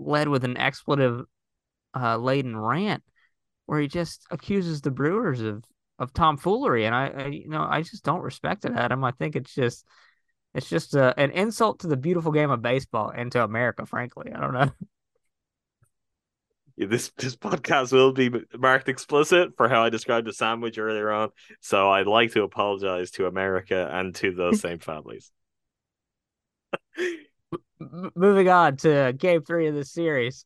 [0.00, 1.24] led with an expletive
[1.94, 3.04] uh, laden rant
[3.66, 5.62] where he just accuses the Brewers of
[6.00, 9.04] of tomfoolery, and I, I you know I just don't respect it, Adam.
[9.04, 9.86] I think it's just
[10.52, 14.32] it's just a, an insult to the beautiful game of baseball and to America, frankly.
[14.34, 14.70] I don't know.
[16.78, 21.30] This this podcast will be marked explicit for how I described the sandwich earlier on.
[21.62, 25.32] So I'd like to apologize to America and to those same families.
[28.14, 30.44] Moving on to game three of the series.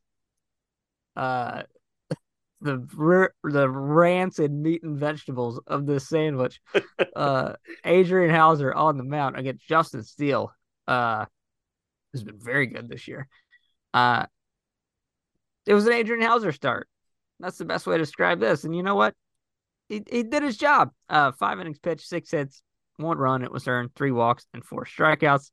[1.17, 1.63] Uh,
[2.61, 6.61] the the rancid meat and vegetables of this sandwich.
[7.17, 7.55] uh,
[7.85, 10.53] Adrian Houser on the mound against Justin Steele.
[10.87, 11.25] Uh,
[12.13, 13.29] has been very good this year.
[13.93, 14.27] Uh,
[15.67, 16.89] it was an Adrian Houser start.
[17.39, 18.65] That's the best way to describe this.
[18.65, 19.15] And you know what?
[19.89, 20.91] He, he did his job.
[21.09, 22.63] Uh, five innings pitched, six hits,
[22.97, 23.43] one run.
[23.43, 25.51] It was earned, three walks, and four strikeouts.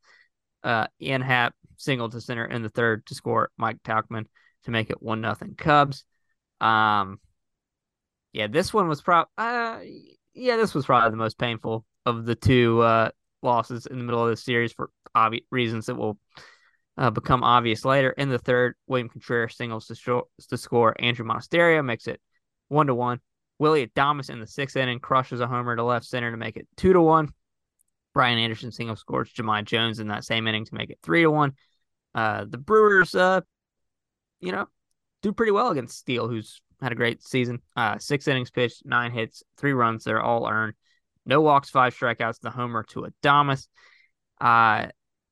[0.64, 4.26] Uh, Ian Happ single to center in the third to score Mike Tauchman
[4.64, 6.04] to make it one nothing Cubs.
[6.60, 7.20] Um,
[8.34, 9.80] yeah, this one was probably uh,
[10.34, 13.10] yeah, this was probably the most painful of the two uh
[13.44, 16.18] losses in the middle of the series for obvious reasons that will
[16.98, 18.10] uh, become obvious later.
[18.12, 20.96] In the third, William Contreras singles to, show, to score.
[21.00, 22.20] Andruw Monasterio makes it
[22.68, 23.20] one to one.
[23.60, 26.68] Willy Adames in the sixth inning crushes a homer to left center to make it
[26.76, 27.30] two to one.
[28.14, 31.32] Brian Anderson single scores Jahmai Jones in that same inning to make it three to
[31.32, 31.54] one.
[32.16, 33.42] Uh, the Brewers, uh,
[34.40, 34.68] you know,
[35.22, 37.62] do pretty well against Steele, who's had a great season.
[37.76, 40.04] Uh, six innings pitched, nine hits, three runs.
[40.04, 40.74] They're all earned.
[41.26, 42.40] No walks, five strikeouts.
[42.40, 43.68] The homer to Adames.
[44.40, 44.88] Uh,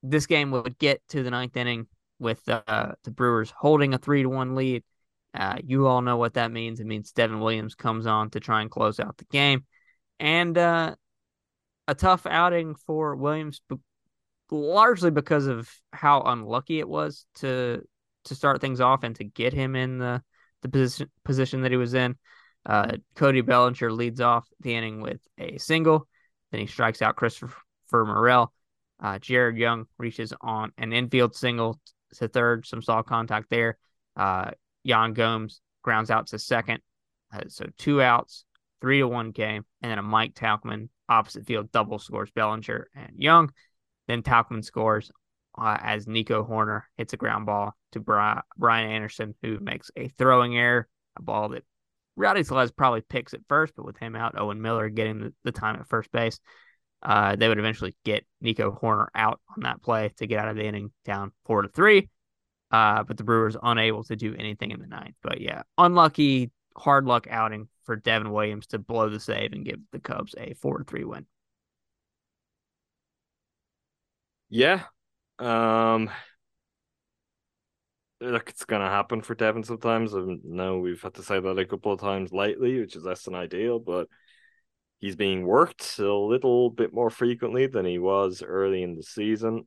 [0.09, 1.87] this game would get to the ninth inning
[2.19, 4.83] with uh, the Brewers holding a three to one lead.
[5.33, 6.79] Uh, you all know what that means.
[6.79, 9.65] It means Devin Williams comes on to try and close out the game,
[10.19, 10.95] and uh,
[11.87, 13.59] a tough outing for Williams,
[14.49, 17.81] largely because of how unlucky it was to
[18.25, 20.21] to start things off and to get him in the
[20.61, 22.15] the position position that he was in.
[22.65, 26.07] Uh, Cody Bellinger leads off the inning with a single.
[26.51, 27.55] Then he strikes out Christopher
[27.93, 28.51] Morel.
[29.01, 31.79] Uh, Jared Young reaches on an infield single
[32.15, 33.77] to third, some saw contact there.
[34.15, 34.51] Uh,
[34.83, 36.79] Yan Gomes grounds out to second.
[37.33, 38.45] Uh, so two outs,
[38.81, 43.11] three to one game, and then a Mike Tauchman opposite field double scores Bellinger and
[43.17, 43.51] Young.
[44.07, 45.11] Then Tauchman scores
[45.57, 50.57] uh, as Nico Hoerner hits a ground ball to Brian Anderson, who makes a throwing
[50.57, 50.87] error,
[51.17, 51.63] a ball that
[52.15, 55.51] Rowdy Tellez probably picks at first, but with him out, Owen Miller getting the, the
[55.51, 56.39] time at first base,
[57.05, 60.55] uh, they would eventually get Nico Hoerner out on that play to get out of
[60.55, 62.09] the inning down four to three.
[62.71, 65.15] Uh, but the Brewers unable to do anything in the ninth.
[65.21, 69.79] But yeah, unlucky, hard luck outing for Devin Williams to blow the save and give
[69.91, 71.27] the Cubs a four to three win.
[74.49, 74.81] Yeah.
[75.37, 76.09] Um
[78.19, 80.15] look, it's gonna happen for Devin sometimes.
[80.15, 83.23] I know we've had to say that a couple of times lately, which is less
[83.23, 84.07] than ideal, but
[84.99, 89.65] he's being worked a little bit more frequently than he was early in the season.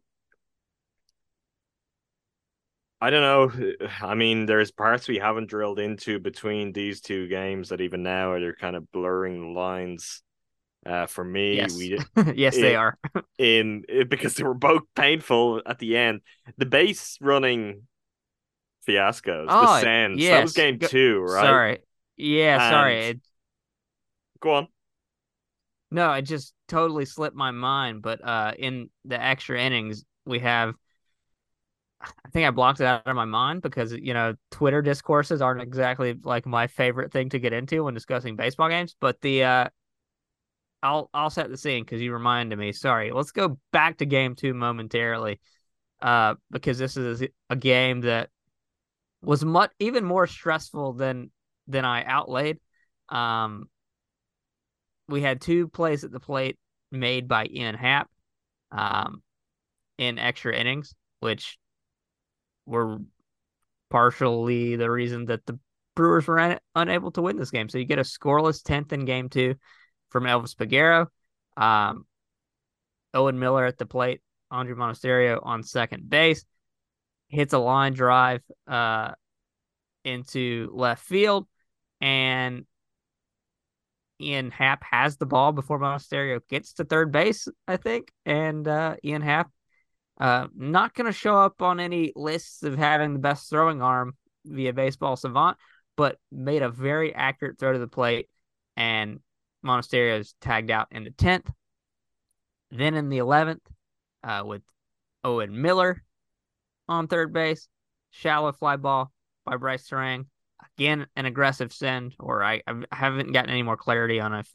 [3.01, 3.87] I don't know.
[4.03, 8.33] I mean, there's parts we haven't drilled into between these two games that even now
[8.33, 10.22] are kind of blurring the lines.
[10.87, 11.99] Uh, for me, yes, we
[12.35, 12.97] yes, in, they are
[13.37, 16.20] in because they were both painful at the end.
[16.57, 17.83] The base running
[18.89, 20.20] fiascos, oh, the Sens.
[20.20, 20.31] Yes.
[20.31, 21.43] That was game two, right?
[21.43, 21.79] Sorry,
[22.16, 22.72] yeah, and...
[22.72, 23.20] sorry.
[24.41, 24.68] Go on.
[25.91, 28.03] No, it just totally slipped my mind.
[28.03, 30.74] But uh, in the extra innings, we have.
[32.01, 35.62] I think I blocked it out of my mind because you know Twitter discourses aren't
[35.62, 38.95] exactly like my favorite thing to get into when discussing baseball games.
[39.01, 39.68] But the uh,
[40.82, 42.72] I'll I'll set the scene because you reminded me.
[42.72, 45.41] Sorry, let's go back to game two momentarily,
[46.01, 48.30] uh, because this is a game that
[49.22, 51.30] was much even more stressful than
[51.66, 52.59] than I outlaid.
[53.09, 53.68] Um,
[55.09, 56.59] we had two plays at the plate
[56.93, 58.09] made by Ian Happ
[58.71, 59.23] um,
[59.97, 61.59] in extra innings, which
[62.67, 62.99] were
[63.91, 65.59] partially the reason that the
[65.97, 67.69] Brewers were un- unable to win this game.
[67.69, 69.57] So you get a scoreless 10th in game two
[70.11, 71.07] from Elvis Peguero.
[71.61, 72.07] Um,
[73.15, 74.21] Owen Miller at the plate,
[74.53, 76.45] Andruw Monasterio on second base,
[77.29, 79.13] hits a line drive uh,
[80.05, 81.49] into left field,
[82.01, 82.65] and
[84.21, 88.11] Ian Happ has the ball before Monasterio gets to third base, I think.
[88.27, 89.51] And uh, Ian Happ,
[90.21, 94.16] uh, not going to show up on any lists of having the best throwing arm
[94.45, 95.57] via Baseball Savant,
[95.97, 98.29] but made a very accurate throw to the plate.
[98.77, 99.21] And
[99.64, 101.49] Monasterio's tagged out in the 10th.
[102.71, 103.61] Then in the 11th,
[104.23, 104.62] uh, with
[105.25, 106.03] Owen Miller
[106.89, 107.69] on third base,
[108.11, 109.12] shallow fly ball
[109.45, 110.27] by Brice Turang
[110.79, 114.53] again an aggressive send, or I, I haven't gotten any more clarity on if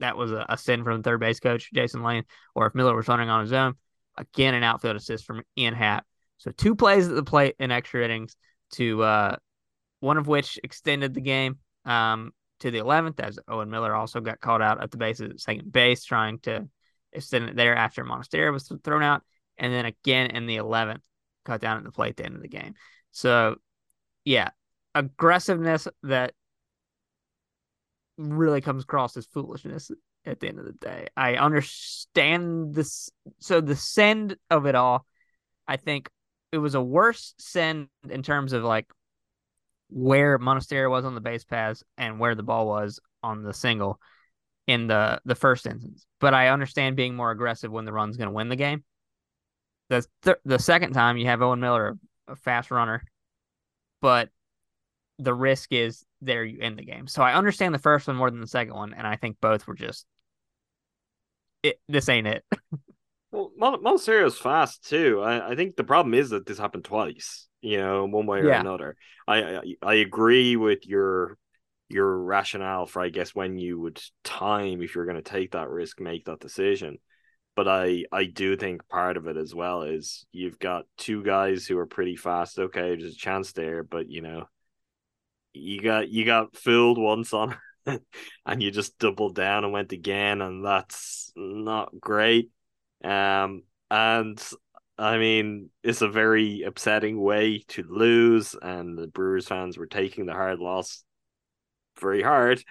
[0.00, 3.08] that was a, a send from third base coach Jason Lane, or if Miller was
[3.08, 3.74] running on his own.
[4.16, 6.04] Again, an outfield assist from Ian Happ.
[6.38, 8.36] So two plays at the plate in extra innings,
[8.72, 9.36] to uh,
[10.00, 14.40] one of which extended the game um, to the 11th, as Owen Miller also got
[14.40, 16.68] called out at the base at second base, trying to
[17.12, 19.22] extend it there after Monasterio was thrown out,
[19.58, 21.02] and then again in the 11th,
[21.44, 22.74] cut down at the plate at the end of the game.
[23.12, 23.56] So,
[24.24, 24.50] yeah,
[24.94, 26.32] aggressiveness that
[28.18, 29.90] really comes across as foolishness
[30.26, 31.06] at the end of the day.
[31.16, 33.10] I understand this.
[33.38, 35.06] So the send of it all,
[35.66, 36.10] I think
[36.52, 38.86] it was a worse send in terms of like
[39.88, 44.00] where Monasterio was on the base pass and where the ball was on the single
[44.66, 46.06] in the the first instance.
[46.20, 48.84] But I understand being more aggressive when the run's going to win the game.
[49.88, 53.02] The th- the second time you have Owen Miller, a fast runner,
[54.00, 54.28] but
[55.20, 57.06] the risk is there you end the game.
[57.06, 59.66] So I understand the first one more than the second one, and I think both
[59.66, 60.06] were just
[61.62, 61.80] it.
[61.88, 62.44] This ain't it.
[63.32, 65.20] well, Monasterio's fast too.
[65.22, 67.46] I, I think the problem is that this happened twice.
[67.62, 68.60] You know, one way or Yeah.
[68.60, 68.96] another.
[69.28, 71.36] I, I I agree with your
[71.88, 75.68] your rationale for I guess when you would time if you're going to take that
[75.68, 76.98] risk, make that decision.
[77.56, 81.66] But I I do think part of it as well is you've got two guys
[81.66, 82.58] who are pretty fast.
[82.58, 84.46] Okay, there's a chance there, but you know,
[85.52, 90.40] you got you got fooled once on and you just doubled down and went again,
[90.40, 92.50] and that's not great.
[93.02, 94.40] Um, and
[94.98, 100.26] I mean, it's a very upsetting way to lose, and the Brewers fans were taking
[100.26, 101.04] the hard loss
[102.00, 102.62] very hard.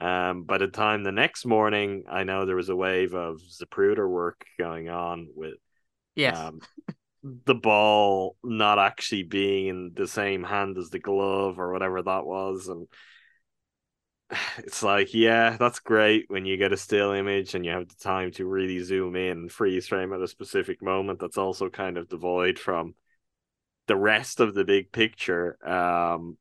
[0.00, 4.08] Um, by the time the next morning, I know there was a wave of Zapruder
[4.08, 5.54] work going on with
[6.14, 6.36] yes.
[6.36, 6.60] um,
[7.44, 12.26] the ball not actually being in the same hand as the glove or whatever that
[12.26, 12.86] was, and
[14.58, 17.94] it's like, yeah, that's great when you get a still image and you have the
[17.96, 21.20] time to really zoom in and freeze frame at a specific moment.
[21.20, 22.94] That's also kind of devoid from
[23.86, 25.56] the rest of the big picture.
[25.66, 26.38] Um,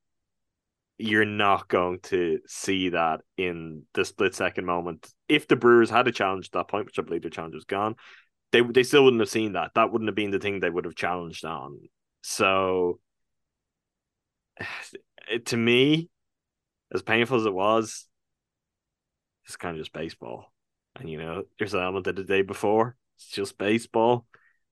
[0.98, 5.12] you're not going to see that in the split second moment.
[5.28, 7.66] If the Brewers had a challenge at that point, which I believe the challenge was
[7.66, 7.96] gone,
[8.56, 9.72] they they still wouldn't have seen that.
[9.76, 11.78] That wouldn't have been the thing they would have challenged on.
[12.22, 13.00] So,
[15.30, 16.10] it, to me,
[16.94, 18.08] as painful as it was,
[19.46, 20.54] it's kind of just baseball.
[20.96, 22.96] And you know, there's an element of the day before.
[23.18, 24.26] It's just baseball.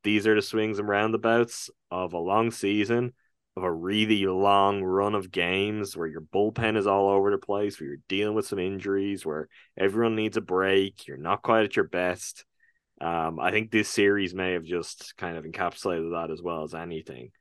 [0.04, 3.14] These are the swings and roundabouts of a long season,
[3.58, 7.80] of a really long run of games where your bullpen is all over the place,
[7.80, 11.06] where you're dealing with some injuries, where everyone needs a break.
[11.06, 12.46] You're not quite at your best.
[13.02, 16.74] Um, I think this series may have just kind of encapsulated that as well as
[16.74, 17.32] anything.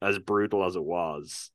[0.00, 1.50] As brutal as it was,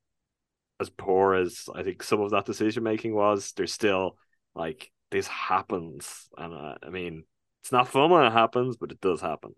[0.79, 4.17] as poor as I think some of that decision making was, there's still
[4.55, 7.23] like this happens, and uh, I mean,
[7.61, 9.53] it's not fun when it happens, but it does happen.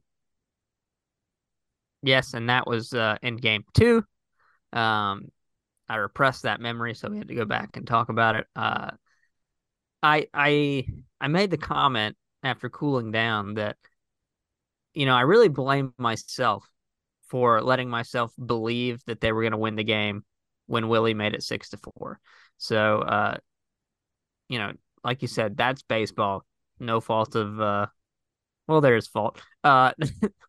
[2.03, 4.03] Yes, and that was uh, in game two.
[4.73, 5.31] Um,
[5.87, 8.47] I repressed that memory, so we had to go back and talk about it.
[8.55, 8.91] Uh,
[10.01, 10.87] I I
[11.19, 13.77] I made the comment after cooling down that
[14.93, 16.67] you know I really blame myself
[17.29, 20.23] for letting myself believe that they were going to win the game
[20.67, 22.19] when Willie made it six to four.
[22.57, 23.37] So, uh,
[24.49, 24.71] you know,
[25.03, 26.43] like you said, that's baseball.
[26.79, 27.87] No fault of uh,
[28.67, 29.41] well, there is fault.
[29.63, 29.91] Uh,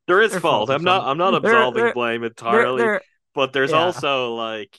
[0.07, 0.69] There is fault.
[0.69, 1.07] fault I'm not.
[1.07, 2.83] I'm not absolving blame entirely.
[2.83, 3.03] there,
[3.35, 3.79] but there's Yeah.
[3.87, 4.79] also like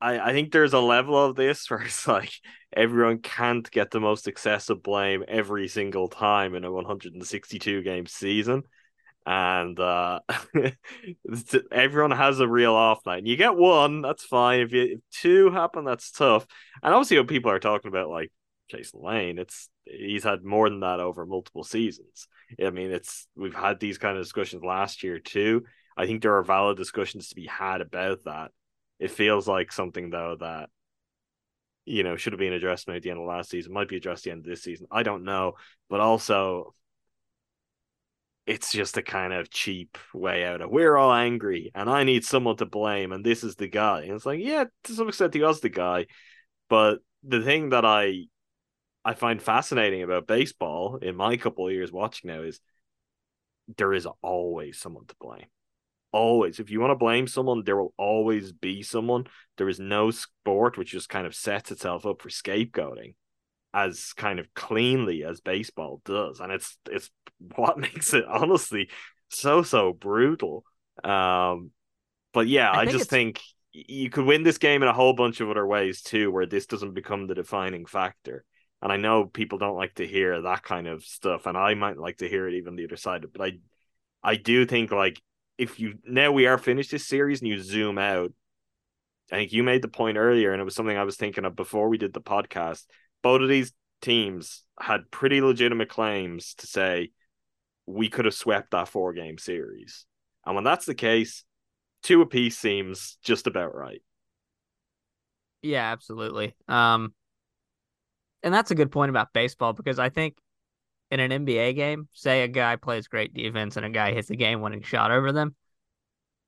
[0.00, 2.32] I, I think there's a level of this where it's like
[2.74, 8.62] everyone can't get the most excessive blame every single time in a 162 game season.
[9.28, 10.20] And uh
[11.72, 13.18] everyone has a real off night.
[13.18, 14.60] And you get one, that's fine.
[14.60, 16.46] If you if two happen, that's tough.
[16.82, 18.30] And obviously when people are talking about like
[18.70, 22.28] Jason Lane, it's he's had more than that over multiple seasons.
[22.64, 25.64] I mean, it's we've had these kind of discussions last year too.
[25.96, 28.52] I think there are valid discussions to be had about that.
[28.98, 30.70] It feels like something though that
[31.84, 33.96] you know should have been addressed maybe at the end of last season, might be
[33.96, 34.86] addressed at the end of this season.
[34.90, 35.54] I don't know,
[35.88, 36.74] but also
[38.46, 42.24] it's just a kind of cheap way out of we're all angry and I need
[42.24, 44.02] someone to blame and this is the guy.
[44.02, 46.06] And it's like, yeah, to some extent he was the guy.
[46.68, 48.24] But the thing that I
[49.04, 52.60] I find fascinating about baseball in my couple of years watching now is
[53.76, 55.46] there is always someone to blame.
[56.16, 56.60] Always.
[56.60, 59.24] If you want to blame someone, there will always be someone.
[59.58, 63.14] There is no sport which just kind of sets itself up for scapegoating
[63.74, 66.40] as kind of cleanly as baseball does.
[66.40, 67.10] And it's it's
[67.56, 68.88] what makes it honestly
[69.28, 70.64] so so brutal.
[71.04, 71.70] Um
[72.32, 73.40] but yeah, I I, think just it's- think
[73.72, 76.66] you could win this game in a whole bunch of other ways too, where this
[76.66, 78.44] doesn't become the defining factor.
[78.82, 81.98] And I know people don't like to hear that kind of stuff, and I might
[81.98, 83.24] like to hear it even the other side.
[83.32, 83.58] But I,
[84.22, 85.20] I do think like
[85.58, 88.32] if you now we are finished this series and you zoom out,
[89.30, 91.56] I think you made the point earlier, and it was something I was thinking of
[91.56, 92.84] before we did the podcast.
[93.22, 97.10] Both of these teams had pretty legitimate claims to say
[97.86, 100.06] we could have swept that four game series,
[100.44, 101.44] and when that's the case,
[102.02, 104.02] two apiece seems just about right.
[105.62, 106.54] Yeah, absolutely.
[106.68, 107.12] Um,
[108.42, 110.36] and that's a good point about baseball because I think
[111.10, 114.36] in an NBA game, say a guy plays great defense and a guy hits a
[114.36, 115.54] game winning shot over them,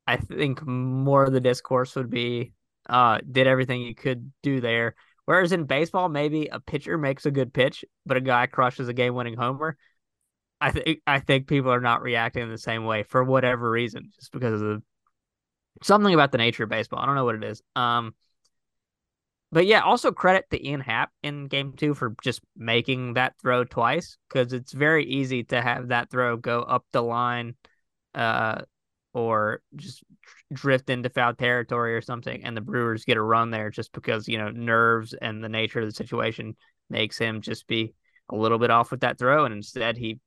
[0.06, 2.52] I think more of the discourse would be
[2.88, 4.94] uh did everything you could do there.
[5.26, 8.94] Whereas in baseball, maybe a pitcher makes a good pitch, but a guy crushes a
[8.94, 9.76] game winning homer.
[10.61, 14.11] I think I think people are not reacting in the same way for whatever reason,
[14.18, 14.82] just because of the,
[15.82, 17.00] something about the nature of baseball.
[17.00, 17.62] I don't know what it is.
[17.76, 18.14] Um
[19.51, 23.64] but yeah, also credit to Ian Happ in game two for just making that throw
[23.64, 27.55] twice because it's very easy to have that throw go up the line
[28.14, 28.62] uh,
[29.14, 30.03] or just
[30.53, 34.28] drift into foul territory or something, and the Brewers get a run there just because,
[34.28, 36.57] you know, nerves and the nature of the situation
[36.90, 37.94] makes him just be
[38.30, 39.44] a little bit off with that throw.
[39.44, 40.20] And instead, he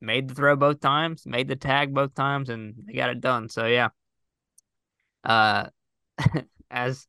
[0.00, 3.48] made the throw both times, made the tag both times, and they got it done.
[3.48, 3.88] So, yeah.
[5.24, 5.66] Uh,
[6.70, 7.06] as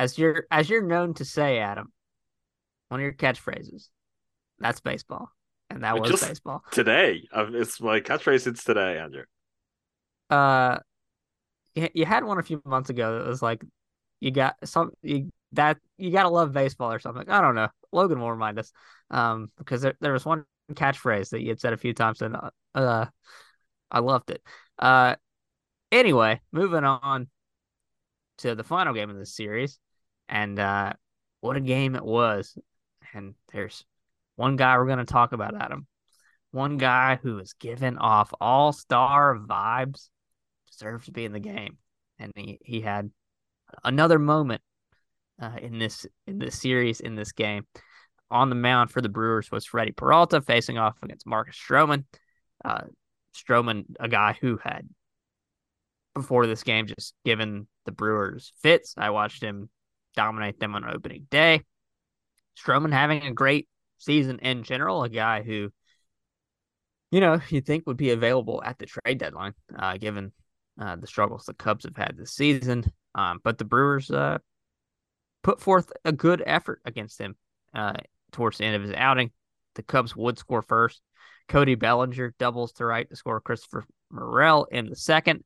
[0.00, 1.92] as you're as you're known to say, Adam,
[2.88, 3.88] one of your catchphrases.
[4.58, 5.30] That's baseball,
[5.68, 6.64] and that was Just baseball.
[6.70, 8.46] Today, it's my catchphrase.
[8.46, 9.24] It's today, Andrew.
[10.30, 10.78] Uh,
[11.74, 13.62] you, you had one a few months ago that was like,
[14.20, 17.28] you got some you, that you gotta love baseball or something.
[17.28, 17.68] I don't know.
[17.92, 18.72] Logan will remind us,
[19.10, 22.36] um, because there, there was one catchphrase that you had said a few times, and
[22.36, 23.06] uh, uh
[23.90, 24.42] I loved it.
[24.78, 25.16] Uh,
[25.92, 27.28] anyway, moving on
[28.38, 29.78] to the final game of the series,
[30.30, 30.92] and uh,
[31.40, 32.56] what a game it was!
[33.12, 33.84] And there's
[34.36, 35.86] one guy we're gonna talk about, Adam.
[36.52, 40.08] One guy who is giving off all star vibes
[40.70, 41.76] deserves to be in the game,
[42.18, 43.10] and he he had
[43.84, 44.62] another moment
[45.42, 47.66] uh, in this in this series in this game.
[48.30, 52.04] On the mound for the Brewers was Freddy Peralta facing off against Marcus Stroman.
[52.64, 52.82] Uh,
[53.34, 54.88] Stroman, a guy who had
[56.14, 58.94] before this game just given the Brewers fits.
[58.96, 59.68] I watched him
[60.16, 61.62] dominate them on opening day.
[62.58, 65.70] Stroman having a great season in general, a guy who,
[67.10, 70.32] you know, you think would be available at the trade deadline, uh, given
[70.80, 72.84] uh, the struggles the Cubs have had this season.
[73.14, 74.38] Um, but the Brewers uh,
[75.42, 77.36] put forth a good effort against him
[77.74, 77.94] uh,
[78.32, 79.30] towards the end of his outing.
[79.74, 81.00] The Cubs would score first.
[81.48, 85.44] Cody Bellinger doubles to right to score Christopher Morel in the second.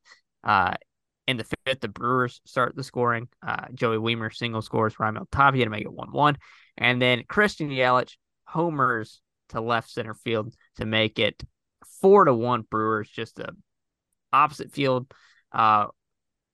[1.27, 3.27] In the fifth, the Brewers start the scoring.
[3.45, 6.37] Uh, Joey Wiemer single scores Raimel Tapia to make it 1 1.
[6.77, 8.13] And then Christian Yelich
[8.45, 11.41] homers to left center field to make it
[12.01, 13.09] 4 to 1 Brewers.
[13.09, 13.53] Just a
[14.31, 15.11] opposite field,
[15.51, 15.87] uh,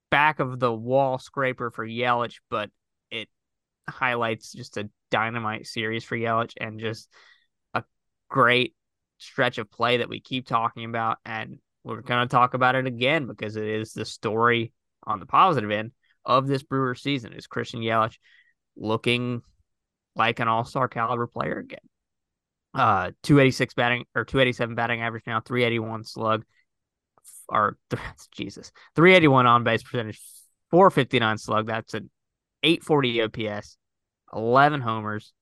[0.09, 2.69] back of the wall scraper for Yelich, but
[3.09, 3.27] it
[3.89, 7.09] highlights just a dynamite series for Yelich and just
[7.73, 7.83] a
[8.29, 8.75] great
[9.17, 11.17] stretch of play that we keep talking about.
[11.25, 14.71] And we're going to talk about it again because it is the story
[15.03, 15.91] on the positive end
[16.25, 18.17] of this Brewer season is Christian Yelich
[18.75, 19.41] looking
[20.15, 21.79] like an all-star caliber player again.
[22.73, 26.45] Uh 286 batting or 287 batting average now, 381 slug
[27.49, 27.77] or
[28.31, 30.21] Jesus, 381 on base percentage,
[30.69, 31.67] 459 slug.
[31.67, 32.09] That's an
[32.63, 33.77] 840 OPS,
[34.33, 35.33] 11 homers.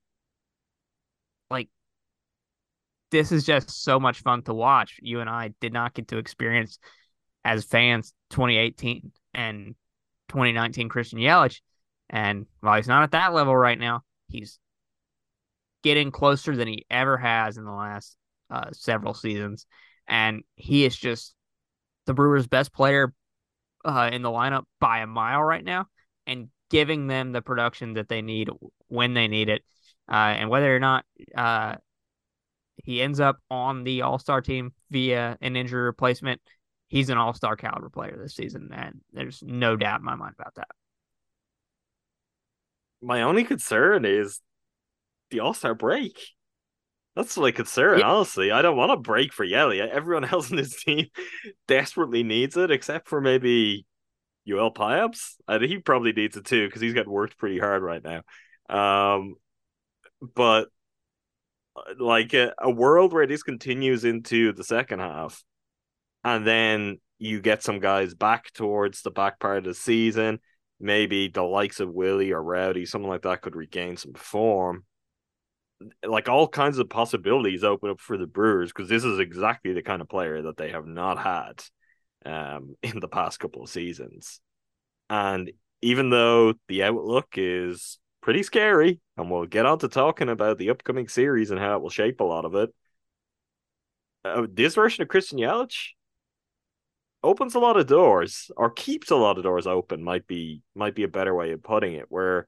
[1.52, 1.70] Like
[3.12, 5.00] this is just so much fun to watch.
[5.02, 6.80] You and I did not get to experience
[7.44, 9.76] as fans 2018 and
[10.30, 11.62] 2019 Christian Yelich.
[12.10, 14.60] And while he's not at that level right now, he's
[15.84, 18.18] getting closer than he ever has in the last
[18.50, 19.66] uh, several seasons.
[20.08, 21.34] And he is just
[22.06, 23.14] the Brewers' best player
[23.86, 25.86] uh, in the lineup by a mile right now
[26.26, 28.50] and giving them the production that they need
[28.88, 29.64] when they need it.
[30.12, 31.06] Uh, and whether or not
[31.36, 31.76] uh,
[32.84, 36.42] he ends up on the All Star team via an injury replacement,
[36.88, 40.36] he's an All Star caliber player this season, and there's no doubt in my mind
[40.40, 40.68] about that.
[43.02, 44.42] My only concern is
[45.30, 46.18] the All Star break.
[47.16, 48.08] That's my only concern, Yeah.
[48.10, 48.52] honestly.
[48.52, 49.82] I don't want a break for Yelly.
[49.82, 51.08] Everyone else in this team
[51.68, 53.86] desperately needs it, except for maybe
[54.48, 55.36] Yoel Payamps.
[55.48, 58.22] I think he probably needs it too because he's getting worked pretty hard right now.
[58.70, 59.36] Um,
[60.36, 60.70] but
[61.98, 65.44] like a, a world where this continues into the second half,
[66.24, 70.40] and then you get some guys back towards the back part of the season.
[70.80, 74.86] Maybe the likes of Willie or Rowdy, someone like that, could regain some form.
[76.06, 79.82] Like all kinds of possibilities open up for the Brewers because this is exactly the
[79.82, 81.64] kind of player that they have not had
[82.26, 84.40] um, in the past couple of seasons.
[85.10, 85.52] And
[85.82, 88.00] even though the outlook is
[88.30, 91.82] pretty scary, and we'll get on to talking about the upcoming series and how it
[91.82, 92.70] will shape a lot of it,
[94.24, 95.94] uh, this version of Christian Yelich
[97.24, 100.94] opens a lot of doors or keeps a lot of doors open might be might
[100.94, 102.48] be a better way of putting it where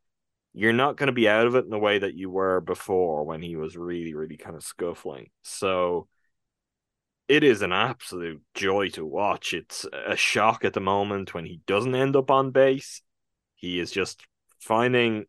[0.54, 3.24] you're not going to be out of it in the way that you were before
[3.24, 5.32] when he was really, really kind of scuffling.
[5.42, 6.08] So
[7.28, 9.56] it is an absolute joy to watch.
[9.56, 13.02] It's a shock at the moment when he doesn't end up on base.
[13.56, 14.28] He is just
[14.60, 15.26] finding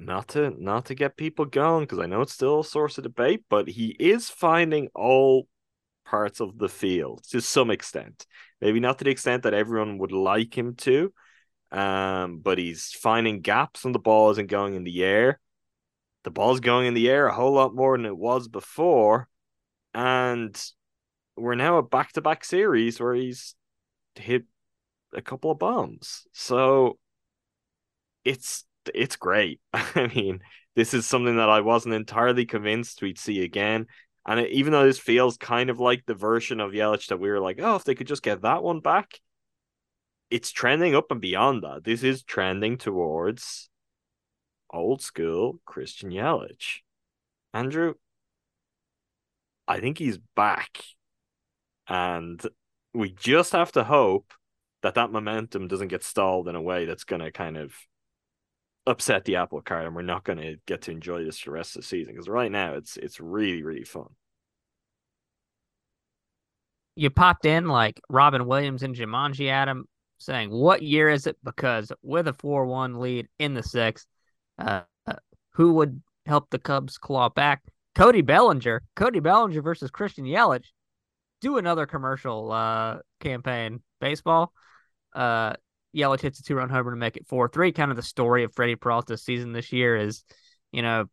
[0.00, 3.04] not to not to get people going because I know it's still a source of
[3.04, 5.48] debate, but he is finding all
[6.04, 8.26] parts of the field to some extent.
[8.60, 11.12] Maybe not to the extent that everyone would like him to,
[11.72, 15.40] um, but he's finding gaps and the ball isn't going in the air.
[16.24, 19.28] The ball's going in the air a whole lot more than it was before,
[19.94, 20.60] and
[21.36, 23.54] we're now a back-to-back series where he's
[24.14, 24.44] hit
[25.12, 26.26] a couple of bombs.
[26.32, 26.98] So
[28.24, 28.64] it's
[28.94, 29.60] it's great.
[29.72, 30.40] I mean,
[30.74, 33.86] this is something that I wasn't entirely convinced we'd see again.
[34.26, 37.30] And it, even though this feels kind of like the version of Yelich that we
[37.30, 39.20] were like, oh, if they could just get that one back,
[40.30, 41.84] it's trending up and beyond that.
[41.84, 43.70] This is trending towards
[44.70, 46.80] old school Christian Yelich.
[47.54, 47.94] Andrew,
[49.68, 50.82] I think he's back.
[51.88, 52.40] And
[52.92, 54.32] we just have to hope
[54.82, 57.74] that that momentum doesn't get stalled in a way that's going to kind of
[58.86, 61.76] upset the apple cart and we're not going to get to enjoy this the rest
[61.76, 64.08] of the season because right now it's it's really really fun
[66.96, 69.86] you popped in like Robin Williams and Jumanji Adam
[70.18, 74.06] saying, "What year is it?" Because with a four-one lead in the sixth,
[74.58, 74.82] uh,
[75.52, 77.62] who would help the Cubs claw back?
[77.94, 78.82] Cody Bellinger.
[78.96, 80.66] Cody Bellinger versus Christian Yelich.
[81.40, 83.82] Do another commercial uh, campaign.
[84.00, 84.52] Baseball.
[85.14, 85.54] Uh,
[85.96, 87.72] Yelich hits a two-run homer to make it four-three.
[87.72, 90.24] Kind of the story of Freddy Peralta's season this year is,
[90.72, 91.06] you know,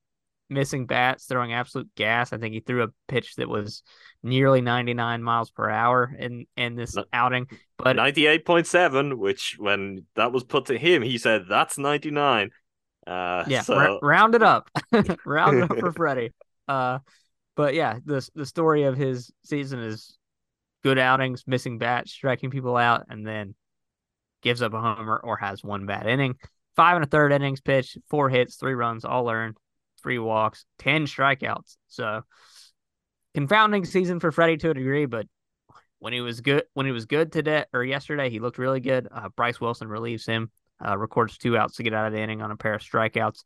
[0.50, 2.34] missing bats, throwing absolute gas.
[2.34, 3.84] I think he threw a pitch that was
[4.22, 7.48] nearly 99 miles per hour in in this outing.
[7.78, 12.52] But 98.7, which when that was put to him, he said that's 99.
[13.06, 13.76] Uh, yeah, so...
[13.76, 14.70] r- round it up,
[15.26, 16.32] round it up for Freddy.
[16.68, 17.00] Uh,
[17.56, 20.18] but yeah, the the story of his season is
[20.84, 23.56] good outings, missing bats, striking people out, and then
[24.44, 26.36] gives up a homer or has one bad inning.
[26.76, 29.58] Five and a third innings pitched, four hits, three runs, all earned
[30.04, 31.78] three walks, 10 strikeouts.
[31.88, 32.22] So
[33.34, 35.28] confounding season for Freddy to a degree, but
[36.00, 39.08] when he was good, when he was good today or yesterday, he looked really good.
[39.10, 40.52] Uh, Bryce Wilson relieves him,
[40.86, 43.44] uh, records two outs to get out of the inning on a pair of strikeouts.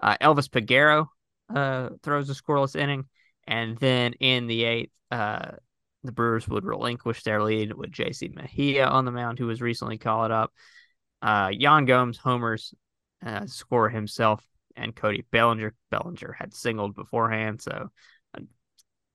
[0.00, 1.06] Uh, Elvis Peguero
[1.54, 3.06] uh, throws a scoreless inning,
[3.46, 5.52] and then in the eighth, uh,
[6.04, 8.28] the Brewers would relinquish their lead with J.C.
[8.28, 10.52] Mejia on the mound, who was recently called up.
[11.22, 12.74] Uh, Yan Gomes homers,
[13.46, 14.44] score himself
[14.76, 15.74] and Cody Bellinger.
[15.90, 17.90] Bellinger had singled beforehand, so
[18.34, 18.40] a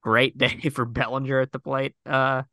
[0.01, 1.95] great day for Bellinger at the plate.
[2.05, 2.43] Uh,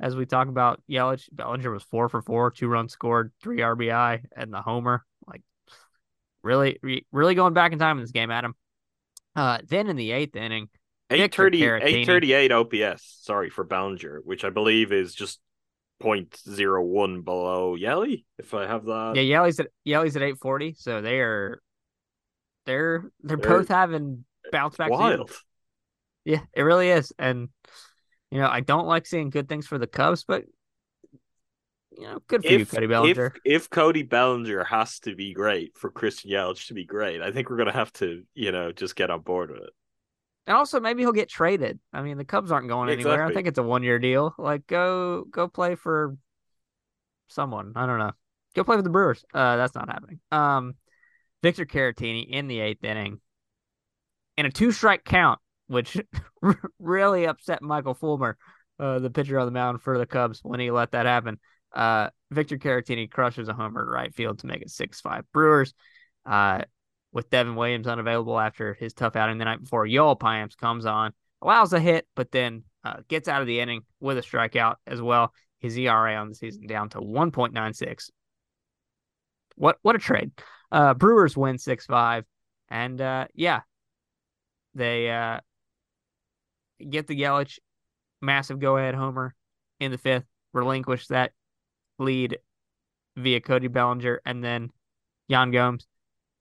[0.00, 4.24] as we talk about Yelich, Bellinger was four for four, two runs scored, three RBI,
[4.36, 5.04] and the homer.
[5.26, 5.42] Like,
[6.42, 6.78] really,
[7.12, 8.54] really going back in time in this game, Adam.
[9.36, 10.68] Uh, then in the eighth inning,
[11.14, 15.40] 830, 838 OPS, sorry, for Bellinger, which I believe is just
[16.02, 19.12] 0.01 below Yelly, if I have that.
[19.16, 21.60] Yeah, Yelly's at Yelly's at 840, so they are
[22.66, 24.90] they're they're, they're both having bounce back.
[24.90, 25.28] Wild.
[25.28, 25.44] Seasons.
[26.24, 27.12] Yeah, it really is.
[27.18, 27.48] And
[28.30, 30.44] you know, I don't like seeing good things for the Cubs, but
[31.96, 33.32] you know, good for if, you, Cody Bellinger.
[33.44, 37.30] If, if Cody Bellinger has to be great for Christian Yelich to be great, I
[37.30, 39.70] think we're gonna have to, you know, just get on board with it.
[40.46, 41.78] And also maybe he'll get traded.
[41.92, 43.24] I mean, the Cubs aren't going anywhere.
[43.24, 44.34] I think it's a one year deal.
[44.38, 46.16] Like go go play for
[47.28, 47.72] someone.
[47.76, 48.12] I don't know.
[48.54, 49.24] Go play for the Brewers.
[49.32, 50.20] Uh that's not happening.
[50.30, 50.74] Um
[51.42, 53.20] Victor Caratini in the eighth inning
[54.36, 55.96] in a two strike count, which
[56.78, 58.36] really upset Michael Fulmer,
[58.78, 61.38] uh, the pitcher on the mound for the Cubs, when he let that happen.
[61.72, 65.74] Uh, Victor Caratini crushes a homer right field to make it 6 5 Brewers.
[66.24, 66.62] Uh,
[67.14, 71.12] with Devin Williams unavailable after his tough outing the night before, Yoel Payamps comes on,
[71.40, 75.00] allows a hit, but then uh, gets out of the inning with a strikeout as
[75.00, 75.32] well.
[75.60, 78.10] His ERA on the season down to 1.96.
[79.56, 80.32] What what a trade.
[80.72, 82.24] Uh, Brewers win six five,
[82.68, 83.60] and uh, yeah,
[84.74, 85.38] they uh,
[86.90, 87.60] get the Yelich
[88.20, 89.32] massive go ahead homer
[89.78, 91.30] in the fifth, relinquish that
[92.00, 92.38] lead
[93.16, 94.70] via Cody Bellinger and then
[95.28, 95.86] Yan Gomes,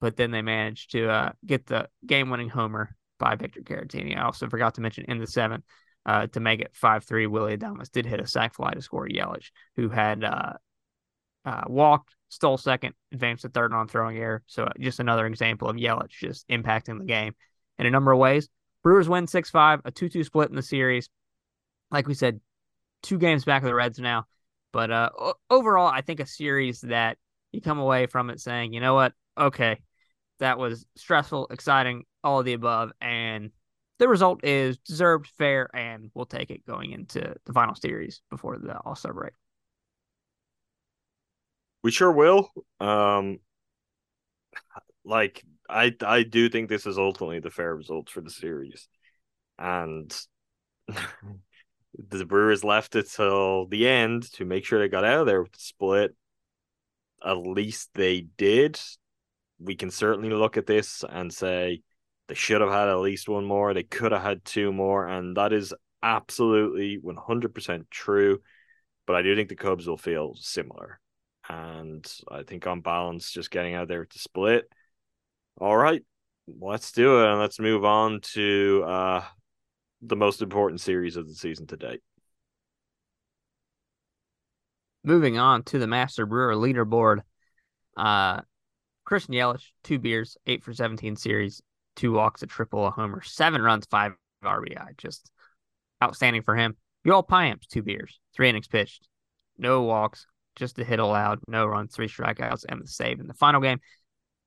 [0.03, 4.17] but then they managed to uh, get the game winning homer by Victor Caratini.
[4.17, 5.63] I also forgot to mention in the seventh.
[6.05, 9.07] Uh, to make it 5 3, Willy Adames did hit a sac fly to score
[9.07, 10.51] Yelich, who had uh,
[11.45, 14.43] uh, walked, stole second, advanced to third on throwing error.
[14.47, 17.33] So uh, just another example of Yelich just impacting the game
[17.79, 18.49] in a number of ways.
[18.83, 21.07] Brewers win 6 5, a 2 2 split in the series.
[21.91, 22.41] Like we said,
[23.03, 24.25] two games back of the Reds now.
[24.73, 25.11] But uh,
[25.49, 27.17] overall, I think a series that
[27.53, 29.13] you come away from it saying, you know what?
[29.37, 29.79] Okay,
[30.39, 33.51] that was stressful, exciting, all of the above, and
[33.99, 38.57] the result is deserved, fair, and we'll take it going into the final series before
[38.57, 39.33] the All Star break.
[41.83, 42.49] We sure will.
[42.79, 43.39] Um,
[45.05, 48.87] like I I do think this is ultimately the fair result for the series,
[49.59, 50.13] and
[50.87, 55.41] the Brewers left it till the end to make sure they got out of there
[55.41, 56.15] with the split.
[57.25, 58.79] At least they did.
[59.63, 61.81] We can certainly look at this and say
[62.27, 63.73] they should have had at least one more.
[63.73, 68.39] They could have had two more, and that is absolutely one hundred percent true.
[69.05, 70.99] But I do think the Cubs will feel similar,
[71.47, 74.65] and I think on balance, just getting out there to split.
[75.59, 76.03] All right,
[76.47, 79.23] let's do it, and let's move on to uh,
[80.01, 82.01] the most important series of the season to date.
[85.03, 87.19] Moving on to the Master Brewer leaderboard.
[87.95, 88.41] Uh,
[89.05, 91.61] Christian Yelich, two beers, eight for 17 series,
[91.95, 94.97] two walks, a triple, a homer, seven runs, five RBI.
[94.97, 95.29] Just
[96.03, 96.75] outstanding for him.
[97.05, 99.07] Yoel Payamps, two beers, three innings pitched,
[99.57, 100.25] no walks,
[100.55, 103.79] just a hit allowed, no runs, three strikeouts, and the save in the final game.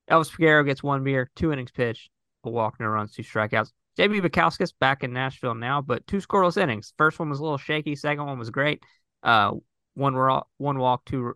[0.09, 2.09] Elvis Peguero gets one beer, two innings pitched,
[2.43, 3.71] a walk, no runs, two strikeouts.
[3.97, 6.93] JB Bukauskas back in Nashville now, but two scoreless innings.
[6.97, 7.95] First one was a little shaky.
[7.95, 8.83] Second one was great.
[9.23, 9.53] Uh,
[9.95, 10.13] one
[10.57, 11.33] one walk, two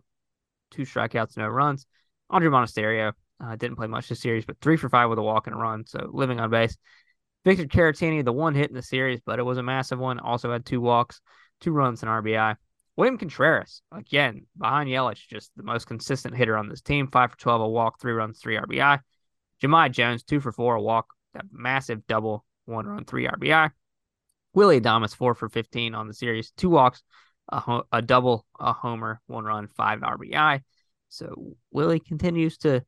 [0.70, 1.86] two strikeouts, no runs.
[2.30, 3.12] Andruw Monasterio
[3.42, 5.58] uh, didn't play much this series, but three for five with a walk and a
[5.58, 6.76] run, so living on base.
[7.44, 10.20] Victor Caratini, the one hit in the series, but it was a massive one.
[10.20, 11.20] Also had two walks,
[11.60, 12.56] two runs, and RBI.
[12.96, 17.08] William Contreras, again, behind Yelich, just the most consistent hitter on this team.
[17.08, 19.00] Five for 12, a walk, three runs, three RBI.
[19.62, 23.70] Jahmai Jones, two for four, a walk, a massive double, one run, three RBI.
[24.54, 27.02] Willy Adames, four for 15 on the series, two walks,
[27.48, 30.60] a, ho- a double, a homer, one run, five RBI.
[31.12, 32.82] So Willie continues to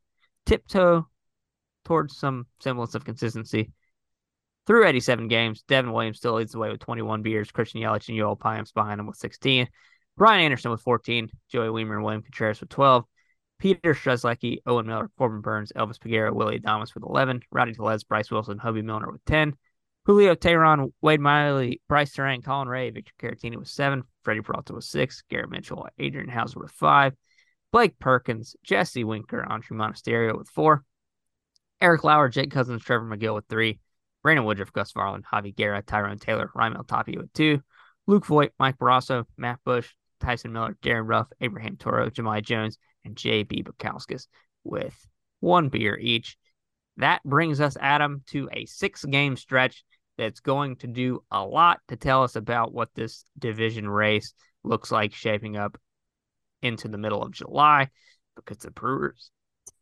[0.46, 1.06] tiptoe
[1.84, 3.70] towards some semblance of consistency.
[4.66, 7.50] Through 87 games, Devin Williams still leads the way with 21 beers.
[7.50, 9.68] Christian Yelich and Yoel Payamps behind him with 16.
[10.16, 11.28] Brian Anderson with 14.
[11.50, 13.04] Joey Wiemer and William Contreras with 12.
[13.58, 17.42] Peter Strzelecki, Owen Miller, Corbin Burnes, Elvis Peguero, Willy Adames with 11.
[17.52, 19.54] Rowdy Tellez, Bryce Wilson, Hoby Milner with 10.
[20.06, 24.02] Julio Teheran, Wade Miley, Brice Turang, Colin Rea, Victor Caratini with 7.
[24.22, 25.24] Freddy Peralta with 6.
[25.28, 27.14] Garrett Mitchell, Adrian Houser with 5.
[27.74, 30.84] Blake Perkins, Jesse Winker, Andruw Monasterio with 4.
[31.80, 33.80] Eric Lauer, Jake Cousins, Trevor Megill with 3.
[34.22, 37.60] Brandon Woodruff, Gus Varland, Javi Guerra, Tyrone Taylor, Raimel Tapia with 2.
[38.06, 43.16] Luke Voit, Mike Brosseau, Matt Bush, Tyson Miller, Darin Ruf, Abraham Toro, Jahmai Jones, and
[43.16, 44.28] JB Bukauskas
[44.62, 44.94] with
[45.40, 46.36] one beer each.
[46.98, 49.82] That brings us, Adam, to a six game stretch
[50.16, 54.92] that's going to do a lot to tell us about what this division race looks
[54.92, 55.76] like shaping up
[56.64, 57.90] into the middle of July
[58.36, 59.30] because the Brewers,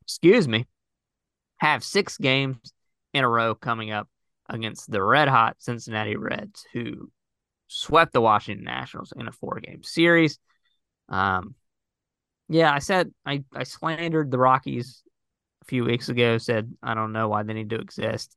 [0.02, 0.66] excuse me,
[1.58, 2.58] have six games
[3.14, 4.08] in a row coming up
[4.48, 7.10] against the red hot Cincinnati Reds, who
[7.68, 10.38] swept the Washington Nationals in a four game series.
[11.08, 11.54] Um,
[12.48, 15.02] yeah, I said I, I slandered the Rockies
[15.62, 18.36] a few weeks ago, said I don't know why they need to exist.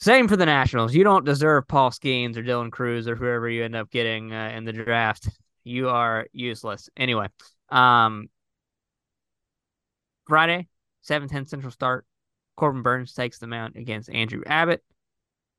[0.00, 0.94] Same for the Nationals.
[0.94, 4.52] You don't deserve Paul Skenes or Dylan Crews or whoever you end up getting uh,
[4.54, 5.28] in the draft.
[5.68, 6.88] You are useless.
[6.96, 7.28] Anyway,
[7.68, 8.28] um,
[10.26, 10.66] Friday,
[11.02, 12.06] 7-10 Central start.
[12.56, 14.82] Corbin Burnes takes the mount against Andrew Abbott.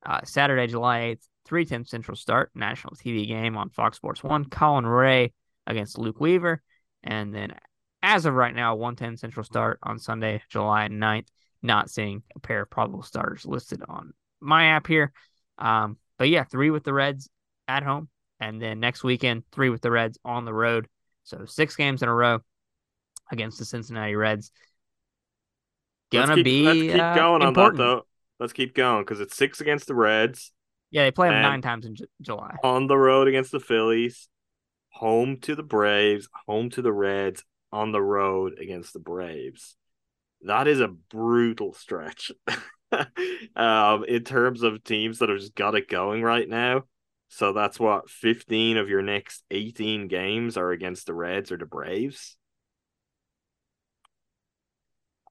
[0.04, 4.46] Uh, Saturday, July 8th, 310 Central start, national TV game on Fox Sports 1.
[4.46, 5.32] Colin Rea
[5.68, 6.62] against Luke Weaver.
[7.04, 7.54] And then,
[8.02, 11.28] as of right now, 110 Central start on Sunday, July 9th.
[11.62, 15.12] Not seeing a pair of probable starters listed on my app here.
[15.60, 17.30] Um, but yeah, three with the Reds
[17.68, 18.10] at home.
[18.40, 20.88] And then next weekend, three with the Reds on the road.
[21.24, 22.40] So six games in a row
[23.32, 24.52] against the Cincinnati Reds.
[26.12, 27.58] Gonna let's keep, be let's keep uh, going important.
[27.60, 28.06] on that though.
[28.40, 30.54] Let's keep going because it's six against the Reds
[30.92, 32.56] Yeah, they play them nine times in Ju- July.
[32.64, 34.30] on the road against the Phillies,
[34.92, 39.76] home to the Braves, home to the Reds, on the road against the Braves.
[40.44, 42.32] That is a brutal stretch.
[43.56, 46.84] um, in terms of teams that have just got it going right now.
[47.30, 51.66] So that's what 15 of your next 18 games are against the Reds or the
[51.66, 52.36] Braves.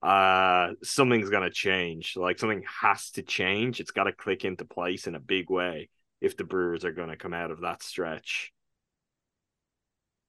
[0.01, 2.17] Uh something's gonna change.
[2.17, 3.81] Like something has to change.
[3.81, 5.89] It's gotta click into place in a big way
[6.21, 8.53] if the Brewers are gonna come out of that stretch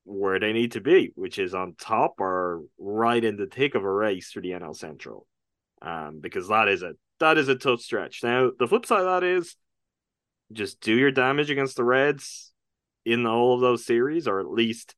[0.06, 3.84] where they need to be, which is on top or right in the thick of
[3.84, 5.28] a race for the NL Central.
[5.84, 8.24] Um, because that is a that is a tough stretch.
[8.24, 9.56] Now the flip side of that is
[10.52, 12.52] just do your damage against the Reds
[13.06, 14.96] in all of those series, or at least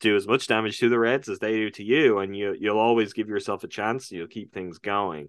[0.00, 2.78] do as much damage to the Reds as they do to you, and you you'll
[2.78, 4.10] always give yourself a chance.
[4.10, 5.28] You'll keep things going.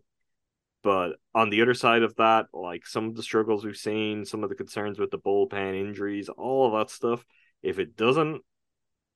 [0.83, 4.43] But on the other side of that, like some of the struggles we've seen, some
[4.43, 7.25] of the concerns with the bullpen injuries, all of that stuff,
[7.61, 8.41] if it doesn't,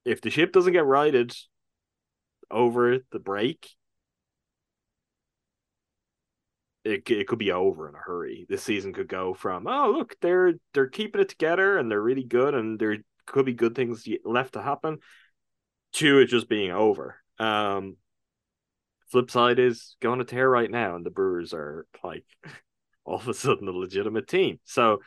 [0.05, 1.35] if the ship doesn't get righted
[2.49, 3.69] over the break,
[6.87, 8.45] it, it could be over in a hurry.
[8.49, 12.23] This season could go from oh look they're they're keeping it together and they're really
[12.23, 14.99] good and there could be good things left to happen
[15.93, 17.15] to it just being over.
[17.39, 17.97] Um,
[19.11, 22.25] flip side is going to tear right now, and the Brewers are like
[23.05, 24.59] all of a sudden a legitimate team.
[24.65, 24.99] So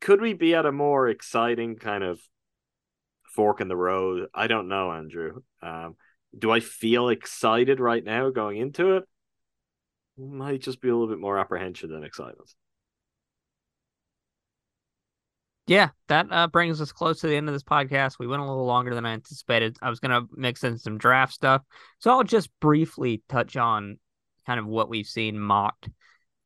[0.00, 2.20] could we be at a more exciting kind of
[3.34, 4.28] fork in the road?
[4.34, 5.40] I don't know, Andrew.
[5.62, 5.96] Um,
[6.36, 9.04] do I feel excited right now going into it?
[10.16, 12.54] Might just be a little bit more apprehension than excitement.
[15.66, 18.18] Yeah, that uh, brings us close to the end of this podcast.
[18.18, 19.78] We went a little longer than I anticipated.
[19.80, 21.62] I was going to mix in some draft stuff.
[22.00, 23.98] So I'll just briefly touch on
[24.46, 25.88] kind of what we've seen mocked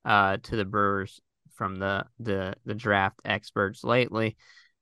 [0.05, 1.21] uh, to the Brewers
[1.57, 4.37] from the, the, the draft experts lately.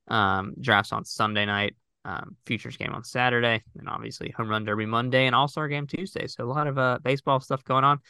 [0.07, 1.75] Um, drafts on Sunday night,
[2.05, 5.87] um, futures game on Saturday, and obviously home run derby Monday and All Star game
[5.87, 6.27] Tuesday.
[6.27, 8.01] So a lot of uh, baseball stuff going on.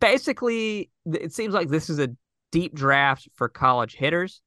[0.00, 2.10] Basically, it seems like this is a
[2.52, 4.42] deep draft for college hitters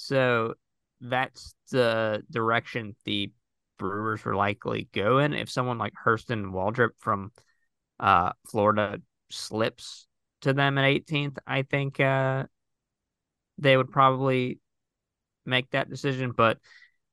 [0.00, 0.54] so
[1.00, 3.32] that's the direction the
[3.80, 5.32] Brewers were likely going.
[5.32, 7.32] If someone like Hurston Waldrep from
[7.98, 10.06] uh, Florida slips
[10.42, 12.44] to them at 18th, I think uh,
[13.58, 14.60] they would probably
[15.44, 16.30] make that decision.
[16.30, 16.58] But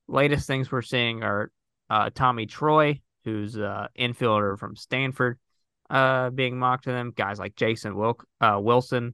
[0.07, 1.51] latest things we're seeing are
[1.89, 5.39] uh, Tommy Troy, who's an infielder from Stanford,
[5.89, 7.13] uh, being mocked to them.
[7.15, 9.13] Guys like Jason Wilk, uh, Wilson,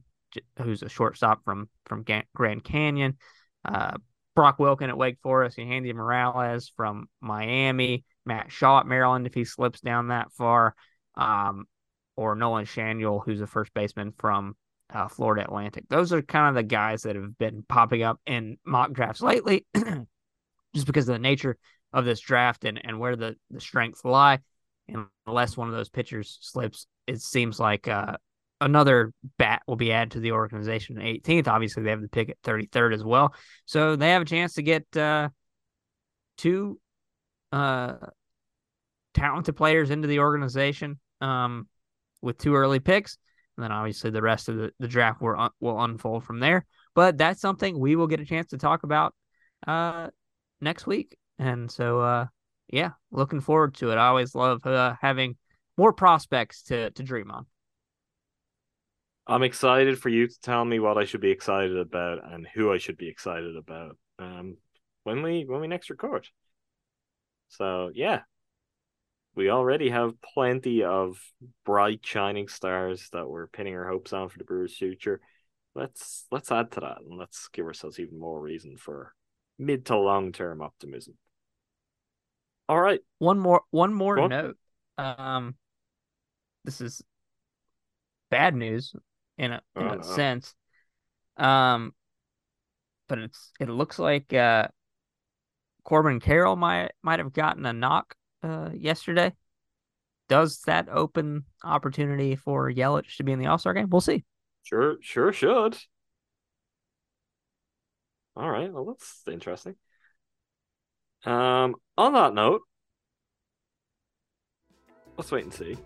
[0.58, 2.04] who's a shortstop from from
[2.34, 3.16] Grand Canyon
[3.64, 3.92] uh,
[4.34, 9.34] Brock Wilken at Wake Forest, and Andy Morales from Miami, Matt Shaw at Maryland if
[9.34, 10.74] he slips down that far,
[11.16, 11.66] um,
[12.16, 14.56] or Nolan Schanuel, who's a first baseman from
[14.92, 15.84] uh, Florida Atlantic.
[15.88, 19.66] Those are kind of the guys that have been popping up in mock drafts lately,
[20.74, 21.58] just because of the nature
[21.92, 24.38] of this draft and, and where the, the strengths lie.
[25.26, 28.16] Unless one of those pitchers slips, it seems like uh,
[28.60, 31.48] another bat will be added to the organization 18th.
[31.48, 33.34] Obviously, they have the pick at 33rd as well.
[33.66, 35.28] So they have a chance to get uh,
[36.38, 36.80] two
[37.50, 37.94] uh,
[39.14, 41.68] talented players into the organization um,
[42.20, 43.18] with two early picks.
[43.56, 46.64] And then obviously the rest of the, the draft will, un- will unfold from there.
[46.94, 49.14] But that's something we will get a chance to talk about
[49.66, 50.08] uh,
[50.60, 51.16] next week.
[51.38, 52.26] And so, uh,
[52.68, 53.96] yeah, looking forward to it.
[53.96, 55.36] I always love uh, having
[55.76, 57.46] more prospects to, to dream on.
[59.26, 62.72] I'm excited for you to tell me what I should be excited about and who
[62.72, 64.56] I should be excited about um,
[65.04, 66.26] when we when we next record.
[67.48, 68.22] So yeah,
[69.34, 71.18] we already have plenty of
[71.64, 75.20] bright shining stars that we're pinning our hopes on for the Brewers' future.
[75.74, 79.14] Let's let's add to that and let's give ourselves even more reason for
[79.58, 81.16] mid to long term optimism.
[82.72, 84.56] All right, one more one more note.
[84.96, 85.56] Um,
[86.64, 87.02] this is
[88.30, 88.94] bad news
[89.36, 90.02] in a in a uh-huh.
[90.02, 90.54] sense.
[91.36, 91.92] Um,
[93.10, 94.68] but it's it looks like uh,
[95.84, 99.34] Corbin Carroll might might have gotten a knock uh, yesterday.
[100.30, 103.90] Does that open opportunity for Yelich to be in the All Star game?
[103.90, 104.24] We'll see.
[104.62, 105.76] Sure, sure should.
[108.34, 109.74] All right, well that's interesting.
[111.26, 112.62] Um, on that note,
[115.16, 115.76] let's wait and see.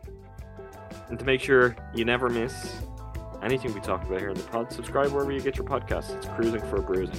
[1.09, 2.77] And to make sure you never miss
[3.43, 6.17] anything we talk about here in the pod, subscribe wherever you get your podcasts.
[6.17, 7.15] It's Crewsing for a Brewsing.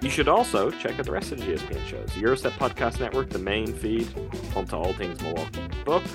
[0.00, 2.38] You should also check out the rest of the GSPN shows.
[2.40, 4.08] Step Podcast Network, the main feed,
[4.52, 6.10] home to all things Milwaukee Bucks,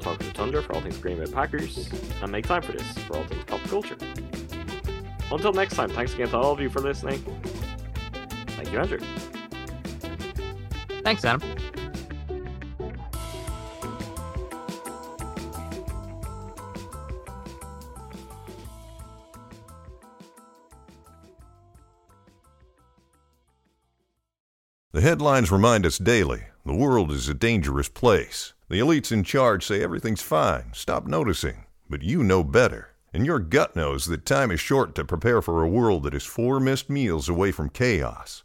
[0.00, 1.88] Talk of the Tundra for all things Green Bay Packers,
[2.20, 3.96] and Make Time for This for all things pop culture.
[5.30, 7.22] Until next time, thanks again to all of you for listening.
[8.70, 9.08] Thank you, Andrew.
[11.02, 11.42] Thanks, Adam.
[24.92, 28.52] The headlines remind us daily the world is a dangerous place.
[28.68, 31.64] The elites in charge say everything's fine, stop noticing.
[31.88, 32.90] But you know better.
[33.12, 36.24] And your gut knows that time is short to prepare for a world that is
[36.24, 38.44] four missed meals away from chaos.